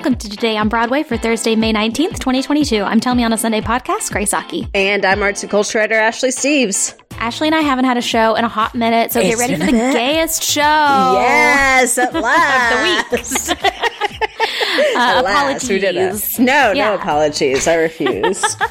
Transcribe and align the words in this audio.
Welcome 0.00 0.16
to 0.16 0.30
Today 0.30 0.56
on 0.56 0.70
Broadway 0.70 1.02
for 1.02 1.18
Thursday, 1.18 1.54
May 1.54 1.74
19th, 1.74 2.20
2022. 2.20 2.82
I'm 2.82 3.00
Tell 3.00 3.14
Me 3.14 3.22
on 3.22 3.34
a 3.34 3.36
Sunday 3.36 3.60
podcast, 3.60 4.10
Grace 4.10 4.32
Aki. 4.32 4.66
And 4.72 5.04
I'm 5.04 5.22
arts 5.22 5.42
and 5.42 5.50
culture 5.50 5.76
writer 5.78 5.92
Ashley 5.92 6.30
Steves. 6.30 6.98
Ashley 7.18 7.48
and 7.48 7.54
I 7.54 7.60
haven't 7.60 7.84
had 7.84 7.98
a 7.98 8.00
show 8.00 8.34
in 8.34 8.42
a 8.46 8.48
hot 8.48 8.74
minute, 8.74 9.12
so 9.12 9.20
get 9.20 9.36
ready 9.36 9.56
for 9.56 9.66
the 9.66 9.72
bit. 9.72 9.92
gayest 9.92 10.42
show 10.42 10.62
Yes, 10.62 11.98
at 11.98 12.14
of 12.16 12.22
the 13.12 13.60
week. 13.60 13.82
uh, 14.60 14.98
At 14.98 15.22
last, 15.22 15.68
we 15.68 15.78
did 15.78 15.96
apologies. 15.96 16.38
it. 16.38 16.42
No, 16.42 16.72
Yeah. 16.72 16.88
no 16.90 16.94
apologies. 16.94 17.66
I 17.68 17.74
refuse. 17.76 18.44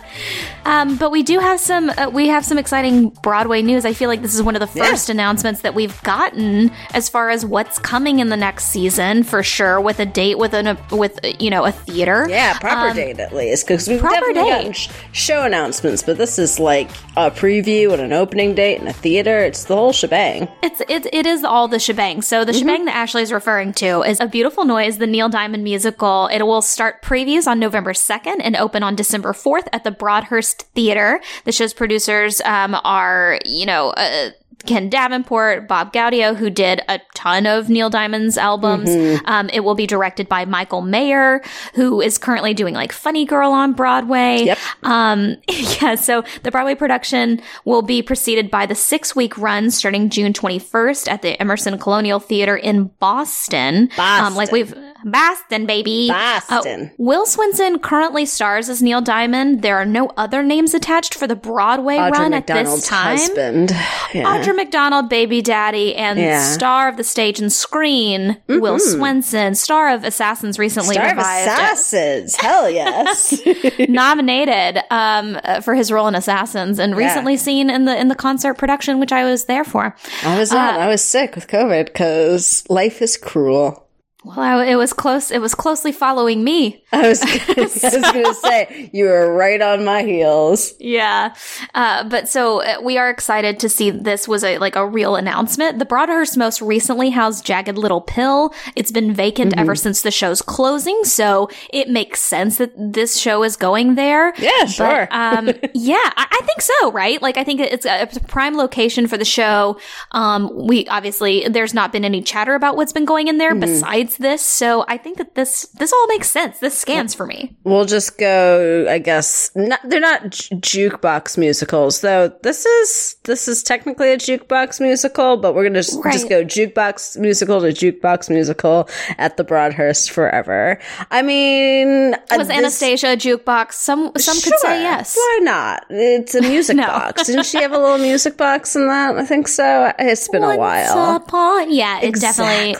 Um, 0.65 0.97
but 0.97 1.09
we 1.09 1.23
do 1.23 1.39
have 1.39 1.59
some. 1.59 1.89
Uh, 1.89 2.09
we 2.11 2.27
have 2.27 2.45
some 2.45 2.57
exciting 2.57 3.09
Broadway 3.23 3.61
news. 3.61 3.85
I 3.85 3.93
feel 3.93 4.07
like 4.09 4.21
this 4.21 4.35
is 4.35 4.43
one 4.43 4.55
of 4.55 4.59
the 4.59 4.69
Yeah. 4.77 4.89
first 4.89 5.09
announcements 5.09 5.61
that 5.61 5.73
we've 5.73 5.99
gotten 6.03 6.69
as 6.93 7.09
far 7.09 7.29
as 7.29 7.45
what's 7.45 7.79
coming 7.79 8.19
in 8.19 8.27
the 8.29 8.35
next 8.37 8.65
season, 8.65 9.23
for 9.23 9.41
sure, 9.41 9.79
with 9.81 9.99
a 9.99 10.05
date 10.05 10.37
with 10.37 10.53
an 10.53 10.77
with 10.91 11.17
uh, 11.25 11.29
you 11.39 11.49
know 11.49 11.63
a 11.65 11.71
theater. 11.71 12.27
yeah, 12.29 12.59
proper 12.59 12.89
Um, 12.89 12.95
date 12.95 13.19
at 13.19 13.33
least, 13.33 13.65
because 13.67 13.87
we've 13.87 14.01
definitely 14.01 14.33
date. 14.33 14.49
gotten 14.49 14.73
sh- 14.73 14.89
show 15.13 15.43
announcements, 15.43 16.03
but 16.03 16.17
this 16.17 16.37
is 16.37 16.59
like 16.59 16.89
a 17.15 17.31
preview 17.31 17.91
and 17.93 18.01
an 18.01 18.13
opening 18.13 18.53
date 18.53 18.79
and 18.79 18.89
a 18.89 18.93
theater. 18.93 19.39
It's 19.39 19.63
the 19.63 19.75
whole 19.75 19.93
shebang. 19.93 20.49
It's 20.61 20.81
it, 20.89 21.07
it 21.11 21.25
is 21.25 21.43
all 21.45 21.67
the 21.69 21.79
shebang. 21.79 22.21
So 22.21 22.43
the 22.43 22.53
shebang 22.53 22.85
that 22.85 22.95
Ashley 22.95 23.23
is 23.23 23.31
referring 23.31 23.73
to 23.75 24.01
is 24.03 24.19
A 24.19 24.27
Beautiful 24.27 24.65
Noise, 24.65 24.97
the 24.97 25.07
Neil 25.07 25.29
Diamond 25.29 25.63
musical. 25.79 26.27
It 26.27 26.43
will 26.43 26.61
start 26.61 27.01
previews 27.01 27.47
on 27.47 27.57
November 27.57 27.93
2nd 27.93 28.41
and 28.41 28.57
open 28.57 28.83
on 28.83 28.95
December 28.95 29.31
4th 29.31 29.67
at 29.71 29.85
the 29.85 29.91
Broadhurst 29.91 30.63
Theater. 30.75 31.21
The 31.45 31.53
show's 31.53 31.73
producers 31.73 32.41
um, 32.41 32.75
are, 32.83 33.39
you 33.45 33.65
know, 33.65 33.91
uh, 33.91 34.31
Ken 34.65 34.89
Davenport, 34.89 35.69
Bob 35.69 35.93
Gaudio, 35.93 36.35
who 36.35 36.49
did 36.49 36.81
a 36.89 36.99
ton 37.15 37.45
of 37.45 37.69
Neil 37.69 37.89
Diamond's 37.89 38.37
albums. 38.37 38.89
Um, 39.23 39.49
it 39.53 39.61
will 39.61 39.73
be 39.73 39.87
directed 39.87 40.27
by 40.27 40.43
Michael 40.43 40.81
Mayer, 40.81 41.41
who 41.75 42.01
is 42.01 42.17
currently 42.17 42.53
doing 42.53 42.73
like 42.73 42.91
Funny 42.91 43.23
Girl 43.23 43.53
on 43.53 43.71
Broadway. 43.71 44.43
Yep. 44.43 44.57
Um, 44.83 45.37
yeah, 45.47 45.95
so 45.95 46.23
the 46.43 46.51
Broadway 46.51 46.75
production 46.75 47.41
will 47.63 47.81
be 47.81 48.01
preceded 48.01 48.51
by 48.51 48.65
the 48.65 48.75
six 48.75 49.15
week 49.15 49.37
run 49.37 49.71
starting 49.71 50.09
June 50.09 50.33
21st 50.33 51.07
at 51.07 51.21
the 51.21 51.39
Emerson 51.41 51.77
Colonial 51.79 52.19
Theater 52.19 52.57
in 52.57 52.87
Boston. 52.99 53.89
Um, 53.97 54.35
like 54.35 54.51
we've, 54.51 54.75
Boston, 55.05 55.65
baby. 55.65 56.09
Boston. 56.09 56.87
Uh, 56.91 56.95
Will 56.97 57.25
Swenson 57.25 57.79
currently 57.79 58.25
stars 58.25 58.69
as 58.69 58.81
Neil 58.81 59.01
Diamond. 59.01 59.61
There 59.61 59.77
are 59.77 59.85
no 59.85 60.11
other 60.17 60.43
names 60.43 60.73
attached 60.73 61.13
for 61.13 61.27
the 61.27 61.35
Broadway 61.35 61.95
Audra 61.97 62.11
run 62.11 62.31
McDonald's 62.31 62.69
at 62.71 62.75
this 62.79 62.87
time. 62.87 63.17
husband. 63.17 63.71
Yeah. 64.13 64.25
Audra 64.25 64.55
McDonald, 64.55 65.09
baby 65.09 65.41
daddy, 65.41 65.95
and 65.95 66.19
Yeah. 66.19 66.41
star 66.41 66.87
of 66.89 66.97
the 66.97 67.03
stage 67.03 67.39
and 67.39 67.51
screen, 67.51 68.37
Will 68.47 68.79
Swenson, 68.79 69.55
star 69.55 69.89
of 69.93 70.03
Assassins, 70.03 70.57
recently 70.59 70.95
Star 70.95 71.11
of 71.11 71.17
revived, 71.17 71.47
Assassins. 71.51 72.35
Hell 72.35 72.69
yes. 72.69 73.39
nominated 73.89 74.83
um, 74.89 75.39
uh, 75.43 75.61
for 75.61 75.75
his 75.75 75.91
role 75.91 76.07
in 76.07 76.15
Assassins, 76.15 76.79
and 76.79 76.95
recently 76.95 77.37
seen 77.37 77.69
in 77.69 77.85
the 77.85 77.97
in 77.99 78.07
the 78.07 78.15
concert 78.15 78.55
production, 78.55 78.99
which 78.99 79.11
I 79.11 79.23
was 79.23 79.45
there 79.45 79.63
for. 79.63 79.95
I 80.23 80.37
was 80.39 80.51
not. 80.51 80.79
I 80.79 80.87
was 80.87 81.03
sick 81.03 81.35
with 81.35 81.47
COVID 81.47 81.85
because 81.85 82.63
life 82.69 83.01
is 83.01 83.17
cruel. 83.17 83.85
Well, 84.25 84.37
I, 84.39 84.65
it 84.65 84.75
was 84.75 84.91
close. 84.91 85.31
It 85.31 85.39
was 85.39 85.55
closely 85.55 85.93
following 85.93 86.43
me. 86.43 86.83
I 86.91 87.07
was, 87.07 87.21
I 87.21 87.53
was 87.57 87.79
going 87.81 88.25
to 88.25 88.33
say, 88.33 88.89
you 88.91 89.05
were 89.05 89.33
right 89.33 89.61
on 89.61 89.85
my 89.85 90.03
heels. 90.03 90.73
Yeah, 90.77 91.33
uh, 91.73 92.03
but 92.09 92.27
so 92.27 92.61
uh, 92.61 92.81
we 92.83 92.97
are 92.97 93.09
excited 93.09 93.59
to 93.61 93.69
see 93.69 93.91
this 93.91 94.27
was 94.27 94.43
a 94.43 94.57
like 94.57 94.75
a 94.75 94.85
real 94.85 95.15
announcement. 95.15 95.79
The 95.79 95.85
Broadhurst 95.85 96.35
most 96.35 96.61
recently 96.61 97.11
housed 97.11 97.45
Jagged 97.45 97.77
Little 97.77 98.01
Pill. 98.01 98.53
It's 98.75 98.91
been 98.91 99.13
vacant 99.13 99.53
ever 99.57 99.73
since 99.73 100.01
the 100.01 100.11
show's 100.11 100.41
closing, 100.41 101.05
so 101.05 101.49
it 101.71 101.87
makes 101.87 102.19
sense 102.19 102.57
that 102.57 102.73
this 102.75 103.17
show 103.17 103.43
is 103.43 103.55
going 103.55 103.95
there. 103.95 104.33
Yeah, 104.37 104.65
sure. 104.65 105.07
But, 105.09 105.13
um, 105.13 105.45
yeah, 105.73 105.95
I, 106.17 106.27
I 106.29 106.41
think 106.45 106.59
so, 106.61 106.91
right? 106.91 107.21
Like, 107.21 107.37
I 107.37 107.45
think 107.45 107.61
it's 107.61 107.85
a, 107.85 108.01
it's 108.01 108.17
a 108.17 108.21
prime 108.21 108.57
location 108.57 109.07
for 109.07 109.15
the 109.17 109.23
show. 109.25 109.79
Um, 110.11 110.49
we 110.67 110.85
obviously 110.87 111.47
there's 111.47 111.73
not 111.73 111.93
been 111.93 112.03
any 112.03 112.21
chatter 112.21 112.53
about 112.55 112.75
what's 112.75 112.91
been 112.91 113.05
going 113.05 113.29
in 113.29 113.37
there 113.37 113.51
Mm-hmm. 113.51 113.61
besides 113.61 114.08
this, 114.17 114.41
so 114.41 114.85
I 114.87 114.97
think 114.97 115.17
that 115.17 115.35
this 115.35 115.67
this 115.77 115.93
all 115.93 116.07
makes 116.07 116.29
sense. 116.29 116.59
This 116.59 116.77
scans 116.77 117.13
for 117.13 117.25
me. 117.25 117.57
We'll 117.63 117.85
just 117.85 118.17
go, 118.17 118.87
I 118.89 118.97
guess. 118.99 119.51
Not, 119.55 119.79
they're 119.83 119.99
not 119.99 120.23
jukebox 120.63 121.37
musicals, 121.37 122.01
though. 122.01 122.29
This 122.43 122.65
is 122.65 123.15
this 123.23 123.47
is 123.47 123.63
technically 123.63 124.11
a 124.11 124.17
jukebox 124.17 124.79
musical, 124.79 125.37
but 125.37 125.53
we're 125.55 125.63
gonna 125.63 125.79
just, 125.81 126.03
Right. 126.03 126.13
just 126.13 126.29
go 126.29 126.43
jukebox 126.43 127.17
musical 127.17 127.59
to 127.61 127.67
jukebox 127.67 128.29
musical 128.29 128.89
at 129.17 129.37
the 129.37 129.43
Broadhurst 129.43 130.11
forever. 130.11 130.79
I 131.11 131.21
mean, 131.21 132.13
uh, 132.13 132.35
Was 132.37 132.49
Anastasia 132.49 133.13
a 133.13 133.17
jukebox? 133.17 133.73
Some 133.73 134.11
some 134.17 134.35
could 134.35 134.59
say 134.59 134.81
yes. 134.81 135.15
Why 135.15 135.39
not? 135.43 135.85
It's 135.89 136.35
a 136.35 136.41
music 136.41 136.75
No. 136.79 136.87
box. 136.87 137.25
Didn't 137.25 137.45
she 137.45 137.61
have 137.61 137.71
a 137.71 137.77
little 137.79 137.97
music 137.97 138.37
box 138.37 138.75
in 138.75 138.87
that? 138.87 139.15
I 139.17 139.25
think 139.25 139.47
so. 139.47 139.91
It's 139.99 140.27
been 140.29 140.43
a 140.43 140.47
Once 140.57 140.59
while. 140.59 141.15
upon- 141.15 141.71
yeah, 141.73 141.99
it 142.01 142.15
definitely. 142.15 142.75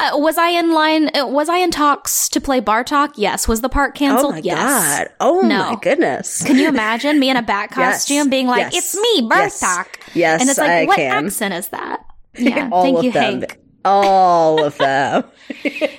Uh, 0.00 0.18
was 0.18 0.36
I 0.38 0.50
in 0.58 0.72
line? 0.72 1.10
Uh, 1.16 1.26
was 1.26 1.48
I 1.48 1.58
in 1.58 1.70
talks 1.70 2.28
to 2.30 2.40
play 2.40 2.60
Bartok? 2.60 3.12
Yes. 3.16 3.46
Was 3.48 3.60
the 3.60 3.68
part 3.68 3.94
canceled? 3.94 4.34
Oh 4.34 4.42
canceled? 4.42 4.44
my 4.44 4.62
yes. 4.62 4.98
god! 4.98 5.08
Oh 5.20 5.40
No. 5.40 5.70
my 5.72 5.78
goodness! 5.80 6.42
Can 6.44 6.56
you 6.56 6.68
imagine 6.68 7.18
me 7.18 7.30
in 7.30 7.36
a 7.36 7.42
bat 7.52 7.70
Yes. 7.76 8.04
costume 8.04 8.28
being 8.28 8.46
like, 8.46 8.72
Yes. 8.72 8.76
"It's 8.76 8.94
me, 8.96 9.28
Yes. 9.30 9.62
Bartok"? 9.62 9.86
Yes, 10.14 10.40
and 10.40 10.50
it's 10.50 10.58
like, 10.58 10.70
I 10.70 10.84
what 10.86 10.96
can. 10.96 11.26
accent 11.26 11.54
is 11.54 11.68
that? 11.68 12.04
Yeah, 12.38 12.68
All 12.70 12.82
thank 12.84 12.98
of 12.98 13.04
you, 13.04 13.12
them. 13.12 13.40
Hank. 13.40 13.58
All 13.84 14.62
of 14.62 14.76
them. 14.78 15.24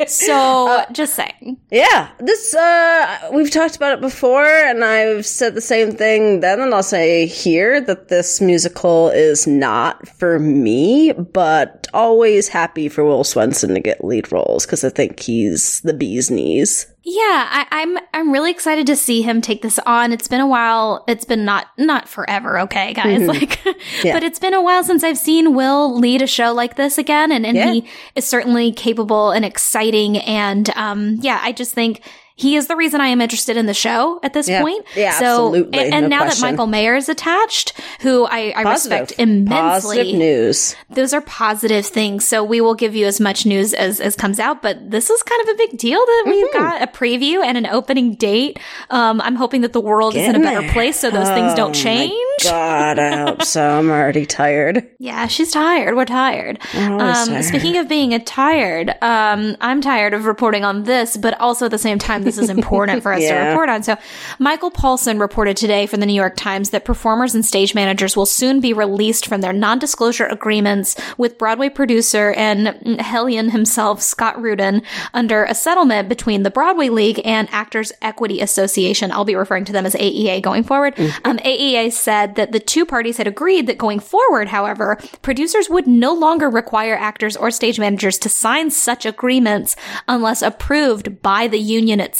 So, 0.07 0.67
Uh, 0.69 0.85
just 0.91 1.15
saying. 1.15 1.57
Yeah, 1.71 2.09
this 2.19 2.53
uh 2.55 3.29
we've 3.33 3.51
talked 3.51 3.75
about 3.75 3.93
it 3.93 4.01
before 4.01 4.45
and 4.45 4.83
I've 4.83 5.25
said 5.25 5.53
the 5.53 5.61
same 5.61 5.91
thing 5.91 6.39
then 6.39 6.59
and 6.61 6.73
I'll 6.73 6.81
say 6.83 7.25
here 7.27 7.81
that 7.81 8.07
this 8.07 8.39
musical 8.41 9.09
is 9.09 9.45
not 9.47 10.07
for 10.07 10.39
me, 10.39 11.11
but 11.11 11.87
always 11.93 12.47
happy 12.47 12.89
for 12.89 13.03
Will 13.03 13.23
Swenson 13.23 13.73
to 13.75 13.79
get 13.79 14.03
lead 14.03 14.31
roles 14.31 14.65
cuz 14.65 14.83
I 14.83 14.89
think 14.89 15.19
he's 15.19 15.81
the 15.81 15.93
bee's 15.93 16.31
knees. 16.31 16.87
Yeah, 17.11 17.47
I, 17.49 17.65
I'm 17.71 17.97
I'm 18.13 18.31
really 18.31 18.51
excited 18.51 18.85
to 18.87 18.95
see 18.95 19.23
him 19.23 19.41
take 19.41 19.63
this 19.63 19.79
on. 19.79 20.11
It's 20.13 20.27
been 20.27 20.41
a 20.41 20.47
while. 20.47 21.03
It's 21.07 21.25
been 21.25 21.43
not 21.43 21.67
not 21.77 22.07
forever, 22.07 22.59
okay, 22.59 22.93
guys. 22.93 23.21
Like, 23.23 23.59
Mm-hmm. 23.63 23.79
Yeah. 24.07 24.13
but 24.13 24.23
it's 24.23 24.37
been 24.37 24.53
a 24.53 24.61
while 24.61 24.83
since 24.83 25.03
I've 25.03 25.17
seen 25.17 25.55
Will 25.55 25.97
lead 25.97 26.21
a 26.21 26.27
show 26.27 26.53
like 26.53 26.75
this 26.75 26.97
again, 26.99 27.31
and 27.31 27.45
and 27.47 27.57
Yeah. 27.57 27.71
he 27.73 27.87
is 28.15 28.27
certainly 28.27 28.71
capable 28.71 29.31
and 29.31 29.43
exciting. 29.43 30.17
And 30.19 30.69
um, 30.75 31.17
yeah, 31.21 31.39
I 31.41 31.51
just 31.51 31.73
think. 31.73 32.01
He 32.39 32.55
is 32.55 32.67
the 32.67 32.75
reason 32.75 33.01
I 33.01 33.07
am 33.07 33.21
interested 33.21 33.57
in 33.57 33.65
the 33.65 33.73
show 33.73 34.19
at 34.23 34.33
this 34.33 34.47
Yeah. 34.47 34.61
point. 34.61 34.85
Yeah, 34.95 35.11
so, 35.19 35.25
absolutely. 35.47 35.79
And, 35.79 35.93
and 35.93 36.01
No 36.03 36.07
now 36.17 36.21
question. 36.23 36.41
that 36.41 36.51
Michael 36.51 36.67
Mayer 36.67 36.95
is 36.95 37.09
attached, 37.09 37.73
who 38.01 38.25
I, 38.25 38.53
I 38.55 38.61
respect 38.71 39.13
immensely, 39.17 39.97
Positive 39.97 40.15
news. 40.15 40.75
those 40.89 41.13
are 41.13 41.21
positive 41.21 41.85
things. 41.85 42.25
So 42.25 42.43
we 42.43 42.61
will 42.61 42.75
give 42.75 42.95
you 42.95 43.05
as 43.05 43.19
much 43.19 43.45
news 43.45 43.73
as, 43.73 43.99
as 43.99 44.15
comes 44.15 44.39
out, 44.39 44.61
but 44.61 44.89
this 44.89 45.09
is 45.09 45.21
kind 45.23 45.41
of 45.43 45.49
a 45.49 45.57
big 45.57 45.77
deal 45.77 45.99
that 45.99 46.23
we've 46.25 46.39
Mm-hmm. 46.49 46.57
got 46.57 46.81
a 46.81 46.87
preview 46.87 47.43
and 47.43 47.57
an 47.57 47.65
opening 47.65 48.15
date. 48.15 48.59
Um, 48.89 49.19
I'm 49.21 49.35
hoping 49.35 49.61
that 49.61 49.73
the 49.73 49.81
world 49.81 50.15
is 50.15 50.25
in 50.27 50.35
a 50.35 50.39
better 50.39 50.67
place 50.71 50.97
so 50.99 51.11
those 51.11 51.27
things 51.27 51.51
Oh 51.53 51.55
don't 51.57 51.71
my 51.75 51.81
change. 51.83 52.43
God, 52.43 52.97
I 52.97 53.17
hope 53.17 53.43
so. 53.43 53.61
I'm 53.77 53.89
already 53.89 54.25
tired. 54.25 54.87
Yeah, 54.99 55.27
she's 55.27 55.51
tired. 55.51 55.95
We're 55.95 56.05
tired. 56.05 56.59
Um, 56.75 56.97
tired. 56.99 57.43
speaking 57.43 57.75
of 57.77 57.87
being 57.89 58.17
tired, 58.23 58.89
um, 59.01 59.57
I'm 59.59 59.81
tired 59.81 60.13
of 60.13 60.25
reporting 60.25 60.63
on 60.63 60.83
this, 60.83 61.17
but 61.17 61.39
also 61.41 61.65
at 61.65 61.71
the 61.71 61.77
same 61.77 61.99
time, 61.99 62.23
this 62.35 62.49
is 62.49 62.49
important 62.49 63.03
for 63.03 63.13
us 63.13 63.21
to 63.21 63.33
report 63.33 63.69
on. 63.69 63.83
So, 63.83 63.97
Michael 64.37 64.71
Paulson 64.71 65.19
reported 65.19 65.57
today 65.57 65.85
from 65.85 65.99
the 65.99 66.05
New 66.05 66.13
York 66.13 66.35
Times 66.35 66.69
that 66.69 66.85
performers 66.85 67.35
and 67.35 67.45
stage 67.45 67.73
managers 67.73 68.15
will 68.15 68.25
soon 68.25 68.59
be 68.59 68.73
released 68.73 69.25
from 69.25 69.41
their 69.41 69.53
non-disclosure 69.53 70.25
agreements 70.25 70.95
with 71.17 71.37
Broadway 71.37 71.69
producer 71.69 72.31
and 72.33 72.99
hellion 73.01 73.49
himself, 73.49 74.01
Scott 74.01 74.41
Rudin, 74.41 74.81
under 75.13 75.43
a 75.45 75.55
settlement 75.55 76.09
between 76.09 76.43
the 76.43 76.51
Broadway 76.51 76.89
League 76.89 77.21
and 77.25 77.47
Actors 77.51 77.91
Equity 78.01 78.41
Association. 78.41 79.11
I'll 79.11 79.25
be 79.25 79.35
referring 79.35 79.65
to 79.65 79.71
them 79.71 79.85
as 79.85 79.95
AEA 79.95 80.41
going 80.41 80.63
forward. 80.63 80.97
Um, 81.25 81.37
AEA 81.39 81.91
said 81.91 82.35
that 82.35 82.51
the 82.51 82.59
two 82.59 82.85
parties 82.85 83.17
had 83.17 83.27
agreed 83.27 83.67
that 83.67 83.77
going 83.77 83.99
forward, 83.99 84.49
however, 84.49 84.97
producers 85.21 85.69
would 85.69 85.87
no 85.87 86.13
longer 86.13 86.49
require 86.49 86.95
actors 86.95 87.35
or 87.35 87.51
stage 87.51 87.79
managers 87.79 88.17
to 88.19 88.29
sign 88.29 88.69
such 88.69 89.05
agreements 89.05 89.75
unless 90.07 90.41
approved 90.41 91.21
by 91.21 91.47
the 91.47 91.59
union 91.59 91.99
itself. 91.99 92.18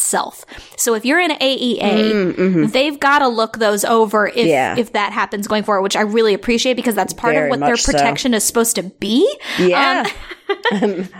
So 0.77 0.93
if 0.95 1.05
you're 1.05 1.19
in 1.19 1.31
AEA, 1.31 2.71
they've 2.71 2.99
got 2.99 3.19
to 3.19 3.27
look 3.27 3.57
those 3.59 3.83
over 3.85 4.27
if, 4.27 4.35
Mm, 4.35 4.47
Yeah. 4.47 4.75
if 4.77 4.93
that 4.93 5.11
happens 5.13 5.47
going 5.47 5.63
forward, 5.63 5.81
which 5.81 5.95
I 5.95 6.01
really 6.01 6.33
appreciate 6.33 6.75
because 6.75 6.95
that's 6.95 7.13
part 7.13 7.33
Very 7.35 7.47
of 7.47 7.49
what 7.51 7.59
their 7.59 7.69
much 7.71 7.81
so. 7.83 7.91
protection 7.91 8.33
is 8.33 8.43
supposed 8.43 8.75
to 8.77 8.83
be. 8.83 9.29
Yeah. 9.59 10.03
Um, 10.05 10.11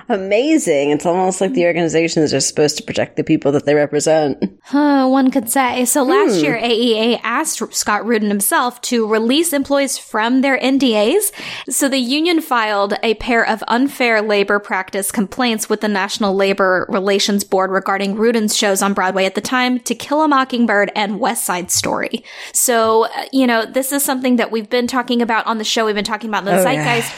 amazing. 0.09 0.91
It's 0.91 1.05
almost 1.05 1.41
like 1.41 1.53
the 1.53 1.65
organizations 1.65 2.33
are 2.33 2.39
supposed 2.39 2.77
to 2.77 2.83
protect 2.83 3.15
the 3.15 3.23
people 3.23 3.51
that 3.51 3.65
they 3.65 3.75
represent. 3.75 4.43
Uh, 4.73 5.07
one 5.07 5.31
could 5.31 5.49
say. 5.49 5.85
So 5.85 6.03
last 6.03 6.41
year, 6.41 6.57
AEA 6.57 7.19
asked 7.23 7.61
Scott 7.73 8.05
Rudin 8.05 8.29
himself 8.29 8.79
to 8.81 9.07
release 9.07 9.53
employees 9.53 9.97
from 9.97 10.41
their 10.41 10.59
NDAs. 10.59 11.31
So 11.69 11.89
the 11.89 11.97
union 11.97 12.41
filed 12.41 12.93
a 13.03 13.15
pair 13.15 13.45
of 13.47 13.63
unfair 13.67 14.21
labor 14.21 14.59
practice 14.59 15.11
complaints 15.11 15.69
with 15.69 15.81
the 15.81 15.87
National 15.87 16.35
Labor 16.35 16.85
Relations 16.89 17.43
Board 17.43 17.71
regarding 17.71 18.15
Rudin's 18.15 18.55
shows 18.55 18.81
on 18.81 18.93
Broadway 18.93 19.25
at 19.25 19.35
the 19.35 19.41
time, 19.41 19.79
To 19.81 19.95
Kill 19.95 20.21
a 20.21 20.27
Mockingbird 20.27 20.91
and 20.95 21.19
West 21.19 21.45
Side 21.45 21.71
Story. 21.71 22.23
So, 22.53 23.05
uh, 23.05 23.25
you 23.31 23.47
know, 23.47 23.65
this 23.65 23.91
is 23.91 24.03
something 24.03 24.35
that 24.37 24.51
we've 24.51 24.69
been 24.69 24.87
talking 24.87 25.21
about 25.21 25.45
on 25.47 25.57
the 25.57 25.63
show. 25.63 25.85
We've 25.85 25.95
been 25.95 26.03
talking 26.03 26.29
about 26.29 26.39
in 26.47 26.53
the 26.53 26.59
Oh, 26.59 26.63
zeitgeist, 26.63 27.11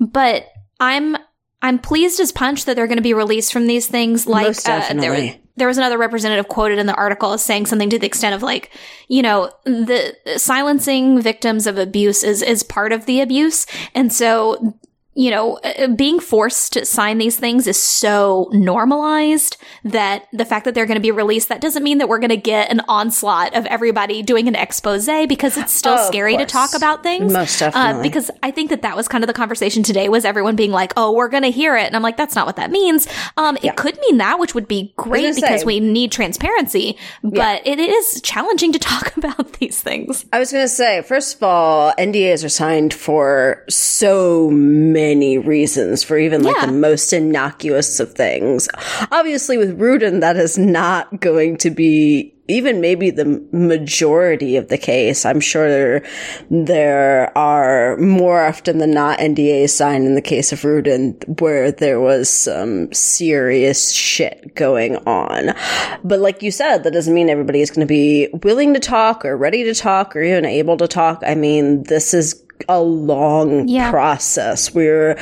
but 0.00 0.46
I'm 0.80 1.16
I'm 1.62 1.78
pleased 1.78 2.20
as 2.20 2.32
punch 2.32 2.64
that 2.64 2.76
they're 2.76 2.86
going 2.86 2.98
to 2.98 3.02
be 3.02 3.14
released 3.14 3.52
from 3.52 3.66
these 3.66 3.86
things. 3.86 4.26
Like 4.26 4.46
Most 4.46 4.68
uh, 4.68 4.92
there, 4.94 5.12
was, 5.12 5.30
there 5.56 5.68
was 5.68 5.78
another 5.78 5.98
representative 5.98 6.48
quoted 6.48 6.78
in 6.78 6.86
the 6.86 6.94
article 6.94 7.32
as 7.32 7.42
saying 7.42 7.66
something 7.66 7.90
to 7.90 7.98
the 7.98 8.06
extent 8.06 8.34
of 8.34 8.42
like, 8.42 8.70
you 9.08 9.22
know, 9.22 9.50
the 9.64 10.14
silencing 10.36 11.20
victims 11.20 11.66
of 11.66 11.78
abuse 11.78 12.22
is 12.22 12.42
is 12.42 12.62
part 12.62 12.92
of 12.92 13.06
the 13.06 13.20
abuse, 13.20 13.66
and 13.94 14.12
so 14.12 14.78
you 15.16 15.30
know, 15.30 15.54
uh, 15.64 15.86
being 15.88 16.20
forced 16.20 16.74
to 16.74 16.84
sign 16.84 17.16
these 17.16 17.38
things 17.38 17.66
is 17.66 17.80
so 17.82 18.50
normalized 18.52 19.56
that 19.82 20.26
the 20.32 20.44
fact 20.44 20.66
that 20.66 20.74
they're 20.74 20.84
going 20.84 20.96
to 20.96 21.00
be 21.02 21.10
released, 21.10 21.48
that 21.48 21.62
doesn't 21.62 21.82
mean 21.82 21.96
that 21.98 22.08
we're 22.08 22.18
going 22.18 22.28
to 22.28 22.36
get 22.36 22.70
an 22.70 22.82
onslaught 22.86 23.54
of 23.56 23.64
everybody 23.66 24.22
doing 24.22 24.46
an 24.46 24.54
expose 24.54 25.06
because 25.26 25.56
it's 25.56 25.72
still 25.72 25.96
Oh, 25.98 26.06
scary 26.08 26.36
to 26.36 26.44
talk 26.44 26.74
about 26.74 27.02
things. 27.02 27.32
Most 27.32 27.62
Uh, 27.62 27.70
definitely. 27.70 28.08
because 28.08 28.30
I 28.42 28.50
think 28.50 28.68
that 28.68 28.82
that 28.82 28.94
was 28.94 29.08
kind 29.08 29.24
of 29.24 29.28
the 29.28 29.32
conversation 29.34 29.82
today 29.82 30.10
was 30.10 30.26
everyone 30.26 30.54
being 30.54 30.70
like, 30.70 30.92
oh, 30.98 31.12
we're 31.12 31.28
going 31.30 31.44
to 31.44 31.50
hear 31.50 31.76
it. 31.76 31.86
And 31.86 31.96
I'm 31.96 32.02
like, 32.02 32.18
that's 32.18 32.34
not 32.34 32.44
what 32.44 32.56
that 32.56 32.70
means. 32.70 33.08
Um, 33.38 33.56
it 33.62 33.76
could 33.76 33.98
mean 34.00 34.18
that, 34.18 34.38
which 34.38 34.54
would 34.54 34.68
be 34.68 34.92
great 34.96 35.34
because 35.34 35.60
say- 35.60 35.64
we 35.66 35.80
need 35.80 36.12
transparency, 36.12 36.98
but 37.24 37.66
it 37.66 37.78
is 37.80 38.20
challenging 38.20 38.72
to 38.72 38.78
talk 38.92 39.16
about 39.16 39.54
these 39.54 39.80
things. 39.80 40.26
I 40.32 40.38
was 40.38 40.52
going 40.52 40.64
to 40.64 40.68
say, 40.68 41.00
first 41.00 41.36
of 41.36 41.42
all, 41.42 41.94
NDAs 41.98 42.44
are 42.44 42.50
signed 42.50 42.92
for 42.92 43.64
so 43.70 44.50
many 44.50 45.05
reasons, 45.14 46.02
for 46.02 46.18
even 46.18 46.42
like 46.42 46.56
Yeah. 46.56 46.66
the 46.66 46.72
most 46.72 47.12
innocuous 47.12 48.00
of 48.00 48.12
things. 48.12 48.68
Obviously, 49.10 49.58
with 49.58 49.80
Rudin, 49.80 50.20
that 50.20 50.36
is 50.36 50.58
not 50.58 51.20
going 51.20 51.56
to 51.58 51.70
be 51.70 52.32
even 52.48 52.80
maybe 52.80 53.10
the 53.10 53.44
majority 53.52 54.56
of 54.56 54.68
the 54.68 54.78
case. 54.78 55.24
I'm 55.24 55.40
sure 55.40 55.68
there, 55.68 56.02
there 56.48 57.36
are 57.36 57.96
more 57.96 58.40
often 58.44 58.78
than 58.78 58.92
not 58.92 59.18
NDAs 59.18 59.70
signed 59.70 60.06
in 60.06 60.14
the 60.14 60.22
case 60.22 60.52
of 60.52 60.64
Rudin 60.64 61.16
where 61.40 61.72
there 61.72 62.00
was 62.00 62.30
some 62.30 62.92
serious 62.92 63.90
shit 63.90 64.54
going 64.54 64.96
on. 64.98 65.54
But 66.04 66.20
like 66.20 66.42
you 66.42 66.52
said, 66.52 66.84
that 66.84 66.92
doesn't 66.92 67.14
mean 67.14 67.28
everybody 67.28 67.60
is 67.62 67.70
going 67.70 67.80
to 67.80 67.92
be 67.92 68.28
willing 68.44 68.74
to 68.74 68.80
talk 68.80 69.24
or 69.24 69.36
ready 69.36 69.64
to 69.64 69.74
talk 69.74 70.14
or 70.14 70.22
even 70.22 70.44
able 70.44 70.76
to 70.76 70.86
talk. 70.86 71.22
I 71.26 71.34
mean, 71.34 71.82
this 71.82 72.14
is 72.14 72.44
a 72.68 72.80
long 72.80 73.68
Yeah. 73.68 73.90
process. 73.90 74.74
We're, 74.74 75.18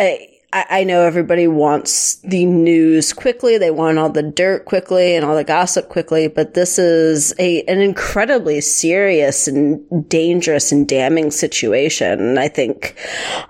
uh, 0.00 0.14
I, 0.50 0.64
I 0.70 0.84
know 0.84 1.02
everybody 1.02 1.46
wants 1.46 2.14
the 2.22 2.46
news 2.46 3.12
quickly. 3.12 3.58
They 3.58 3.70
want 3.70 3.98
all 3.98 4.08
the 4.08 4.22
dirt 4.22 4.64
quickly 4.64 5.14
and 5.14 5.22
all 5.22 5.36
the 5.36 5.44
gossip 5.44 5.90
quickly, 5.90 6.26
but 6.26 6.54
this 6.54 6.78
is 6.78 7.34
a, 7.38 7.62
an 7.64 7.80
incredibly 7.80 8.62
serious 8.62 9.46
and 9.46 10.08
dangerous 10.08 10.72
and 10.72 10.88
damning 10.88 11.30
situation. 11.30 12.18
And 12.20 12.40
I 12.40 12.48
think, 12.48 12.96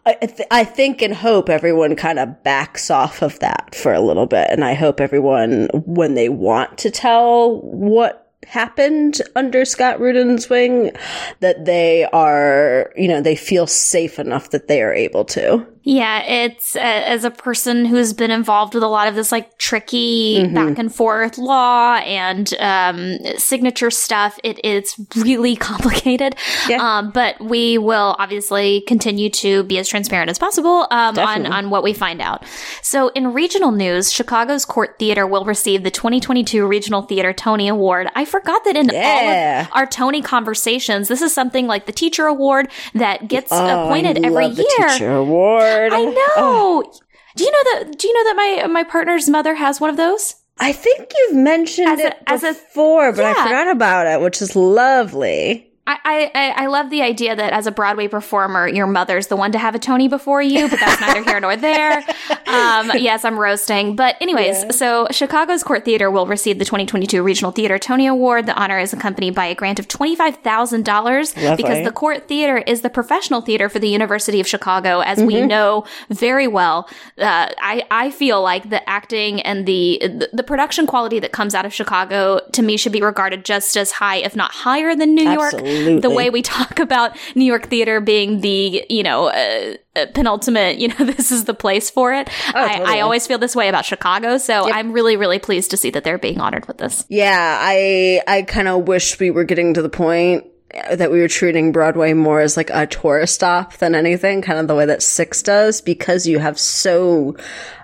I, 0.07 0.15
th- 0.15 0.49
I 0.51 0.65
think 0.65 1.01
and 1.01 1.15
hope 1.15 1.49
everyone 1.49 1.95
kind 1.95 2.19
of 2.19 2.43
backs 2.43 2.91
off 2.91 3.23
of 3.23 3.39
that 3.39 3.77
for 3.77 3.95
a 3.95 4.01
little 4.01 4.27
bit. 4.27 4.49
And 4.51 4.65
I 4.65 4.75
hope 4.75 5.01
everyone, 5.01 5.69
when 5.87 6.15
they 6.15 6.29
want 6.29 6.79
to 6.79 6.91
tell 6.91 7.61
what 7.63 8.28
happened 8.47 9.21
under 9.37 9.65
Scott 9.65 10.01
Rudin's 10.01 10.49
wing, 10.49 10.93
that 11.41 11.65
they 11.65 12.05
are, 12.07 12.93
you 12.97 13.09
know, 13.09 13.21
they 13.21 13.37
feel 13.37 13.67
safe 13.67 14.19
enough 14.19 14.51
that 14.51 14.69
they 14.69 14.83
are 14.83 14.93
able 14.93 15.25
to. 15.27 15.67
Yeah, 15.83 16.23
it's 16.23 16.77
uh, 16.77 16.81
as 16.81 17.25
a 17.25 17.31
person 17.31 17.87
who's 17.87 18.13
been 18.13 18.31
involved 18.31 18.75
with 18.75 18.83
a 18.83 18.89
lot 18.89 19.09
of 19.09 19.15
this 19.15 19.33
like 19.33 19.57
tricky 19.57 20.19
Mm-hmm. 20.39 20.55
back 20.55 20.79
and 20.79 20.95
forth 20.95 21.39
law 21.39 21.95
and 21.97 22.53
um, 22.61 23.19
signature 23.39 23.91
stuff. 23.91 24.39
It 24.45 24.63
is 24.65 24.95
really 25.17 25.57
complicated. 25.71 26.37
Yeah. 26.69 26.99
Um, 26.99 27.11
but 27.11 27.41
we 27.41 27.79
will 27.79 28.17
obviously 28.19 28.83
continue 28.83 29.31
to 29.31 29.63
be 29.63 29.79
as 29.79 29.89
transparent 29.89 30.31
as 30.31 30.39
possible 30.39 30.87
um, 30.91 31.19
on 31.19 31.47
on 31.47 31.71
what 31.71 31.83
we 31.83 31.95
find 31.95 32.21
out. 32.21 32.45
So, 32.83 33.09
in 33.09 33.33
regional 33.33 33.73
news, 33.73 34.13
Chicago's 34.13 34.65
Court 34.67 34.99
Theater 34.99 35.27
will 35.27 35.45
receive 35.47 35.85
the 35.85 35.91
2022 35.91 36.67
Regional 36.67 37.03
Theater 37.03 37.33
Tony 37.33 37.67
Award. 37.69 38.09
I 38.15 38.25
forgot 38.41 38.65
that 38.65 38.77
in 38.77 38.91
all 38.91 39.29
of 39.29 39.69
our 39.73 39.87
Tony 39.87 40.23
conversations, 40.23 41.09
this 41.09 41.23
is 41.23 41.33
something 41.35 41.67
like 41.67 41.87
the 41.87 41.93
Teacher 41.93 42.27
Award 42.27 42.69
that 42.95 43.29
gets 43.29 43.51
Oh, 43.53 43.85
appointed 43.85 44.25
every 44.25 44.47
year. 44.47 44.55
The 44.55 44.87
teacher 44.91 45.13
award. 45.13 45.93
I 45.93 45.97
oh. 46.37 46.83
know. 46.83 46.93
Do 47.37 47.45
you 47.45 47.51
know 47.51 47.59
that? 47.73 47.99
Do 47.99 48.09
you 48.09 48.15
know 48.15 48.25
that 48.31 48.37
my 48.37 48.67
my 48.69 48.85
partner's 48.85 49.29
mother 49.29 49.55
has 49.55 49.81
one 49.81 49.91
of 49.91 49.97
those? 49.97 50.35
I 50.61 50.73
think 50.73 51.13
you've 51.17 51.37
mentioned 51.37 51.89
As 51.89 52.01
a- 52.01 52.07
it 52.09 52.17
as 52.27 52.43
a- 52.43 52.53
before, 52.53 53.13
but 53.13 53.25
I 53.25 53.35
forgot 53.35 53.69
about 53.69 54.07
it, 54.09 54.21
which 54.21 54.43
is 54.43 54.57
lovely. 54.57 55.68
I, 56.05 56.31
I 56.35 56.65
I- 56.65 56.67
love 56.67 56.91
the 56.91 57.01
idea 57.03 57.35
that 57.35 57.53
as 57.53 57.67
a 57.67 57.73
Broadway 57.73 58.09
performer, 58.09 58.69
your 58.69 58.87
mother's 58.87 59.29
the 59.29 59.37
one 59.37 59.53
to 59.53 59.59
have 59.59 59.75
a 59.75 59.79
Tony 59.79 60.07
before 60.07 60.43
you, 60.43 60.69
but 60.69 60.79
that's 60.79 61.01
neither 61.01 61.25
here 61.25 61.41
nor 61.41 61.57
there. 61.57 62.05
Um, 62.49 62.93
yes, 62.95 63.27
I'm 63.27 63.39
roasting, 63.39 63.95
but 63.95 64.17
anyways, 64.23 64.75
so 64.75 65.07
Chicago's 65.11 65.63
Court 65.63 65.85
Theater 65.85 66.11
will 66.11 66.27
receive 66.27 66.59
the 66.59 66.65
2022 66.65 67.23
Regional 67.23 67.53
Theater 67.53 67.79
Tony 67.79 68.07
Award. 68.07 68.47
The 68.47 68.55
honor 68.55 68.79
is 68.79 68.95
accompanied 68.95 69.35
by 69.35 69.45
a 69.47 69.55
grant 69.55 69.79
of 69.79 69.87
twenty 69.87 70.17
five 70.17 70.37
thousand 70.37 70.87
dollars 70.87 71.35
because 71.35 71.85
the 71.85 71.93
Court 71.93 72.27
Theater 72.27 72.57
is 72.57 72.81
the 72.81 72.89
professional 72.89 73.43
theater 73.43 73.69
for 73.69 73.79
the 73.79 73.89
University 73.91 74.41
of 74.41 74.47
Chicago, 74.49 75.01
as 75.01 75.23
we 75.23 75.43
know 75.47 75.85
very 76.09 76.47
well. 76.49 76.89
Uh, 77.19 77.49
I 77.61 77.83
I 77.91 78.11
feel 78.11 78.41
like 78.41 78.71
the 78.71 78.87
acting 78.89 79.43
and 79.43 79.67
the, 79.67 79.99
the 80.03 80.31
the 80.33 80.43
production 80.43 80.87
quality 80.87 81.19
that 81.21 81.33
comes 81.33 81.55
out 81.55 81.67
of 81.67 81.75
Chicago 81.75 82.41
to 82.53 82.63
me 82.63 82.79
should 82.79 82.93
be 82.93 83.03
regarded 83.03 83.45
just 83.45 83.77
as 83.77 83.91
high, 83.93 84.17
if 84.17 84.35
not 84.35 84.53
higher, 84.53 84.97
than 84.97 85.15
New 85.15 85.29
York. 85.31 85.53
Absolutely. 85.79 86.01
The 86.01 86.11
way 86.11 86.31
we 86.31 86.43
talk 86.43 86.79
about 86.79 87.17
New 87.35 87.45
York 87.45 87.69
theater 87.69 88.01
being 88.01 88.41
the 88.41 88.85
you 88.89 89.03
know 89.03 89.29
uh, 89.29 89.75
uh, 89.97 90.07
penultimate, 90.15 90.79
you 90.79 90.89
know, 90.89 90.95
this 91.05 91.31
is 91.33 91.45
the 91.45 91.55
place 91.55 91.91
for 91.91 92.13
it. 92.13 92.29
Oh, 92.55 92.69
totally. 92.69 92.87
I 92.87 93.01
always 93.01 93.27
feel 93.27 93.39
this 93.39 93.57
way 93.57 93.69
about 93.69 93.85
Chicago, 93.85 94.39
so 94.39 94.71
I'm 94.71 94.93
really 94.93 95.17
really 95.17 95.39
pleased 95.39 95.71
to 95.71 95.77
see 95.77 95.91
that 95.91 96.05
they're 96.05 96.19
being 96.19 96.41
honored 96.41 96.67
with 96.67 96.79
this. 96.79 97.05
Yeah, 97.09 97.59
I 97.61 98.23
I 98.27 98.43
kind 98.43 98.69
of 98.69 98.89
wish 98.89 99.19
we 99.19 99.31
were 99.31 99.45
getting 99.45 99.75
to 99.75 99.83
the 99.83 99.89
point 99.89 100.45
that 100.71 101.11
we 101.11 101.21
were 101.21 101.29
treating 101.29 101.73
Broadway 101.73 102.13
more 102.13 102.41
as 102.41 102.57
like 102.57 102.71
a 102.71 102.87
tourist 102.87 103.35
stop 103.35 103.75
than 103.79 103.95
anything, 103.95 104.43
kind 104.43 104.59
of 104.59 104.69
the 104.69 104.75
way 104.75 104.85
that 104.85 105.03
Six 105.03 105.43
does, 105.43 105.81
because 105.81 106.27
you 106.27 106.39
have 106.39 106.59
so 106.59 107.37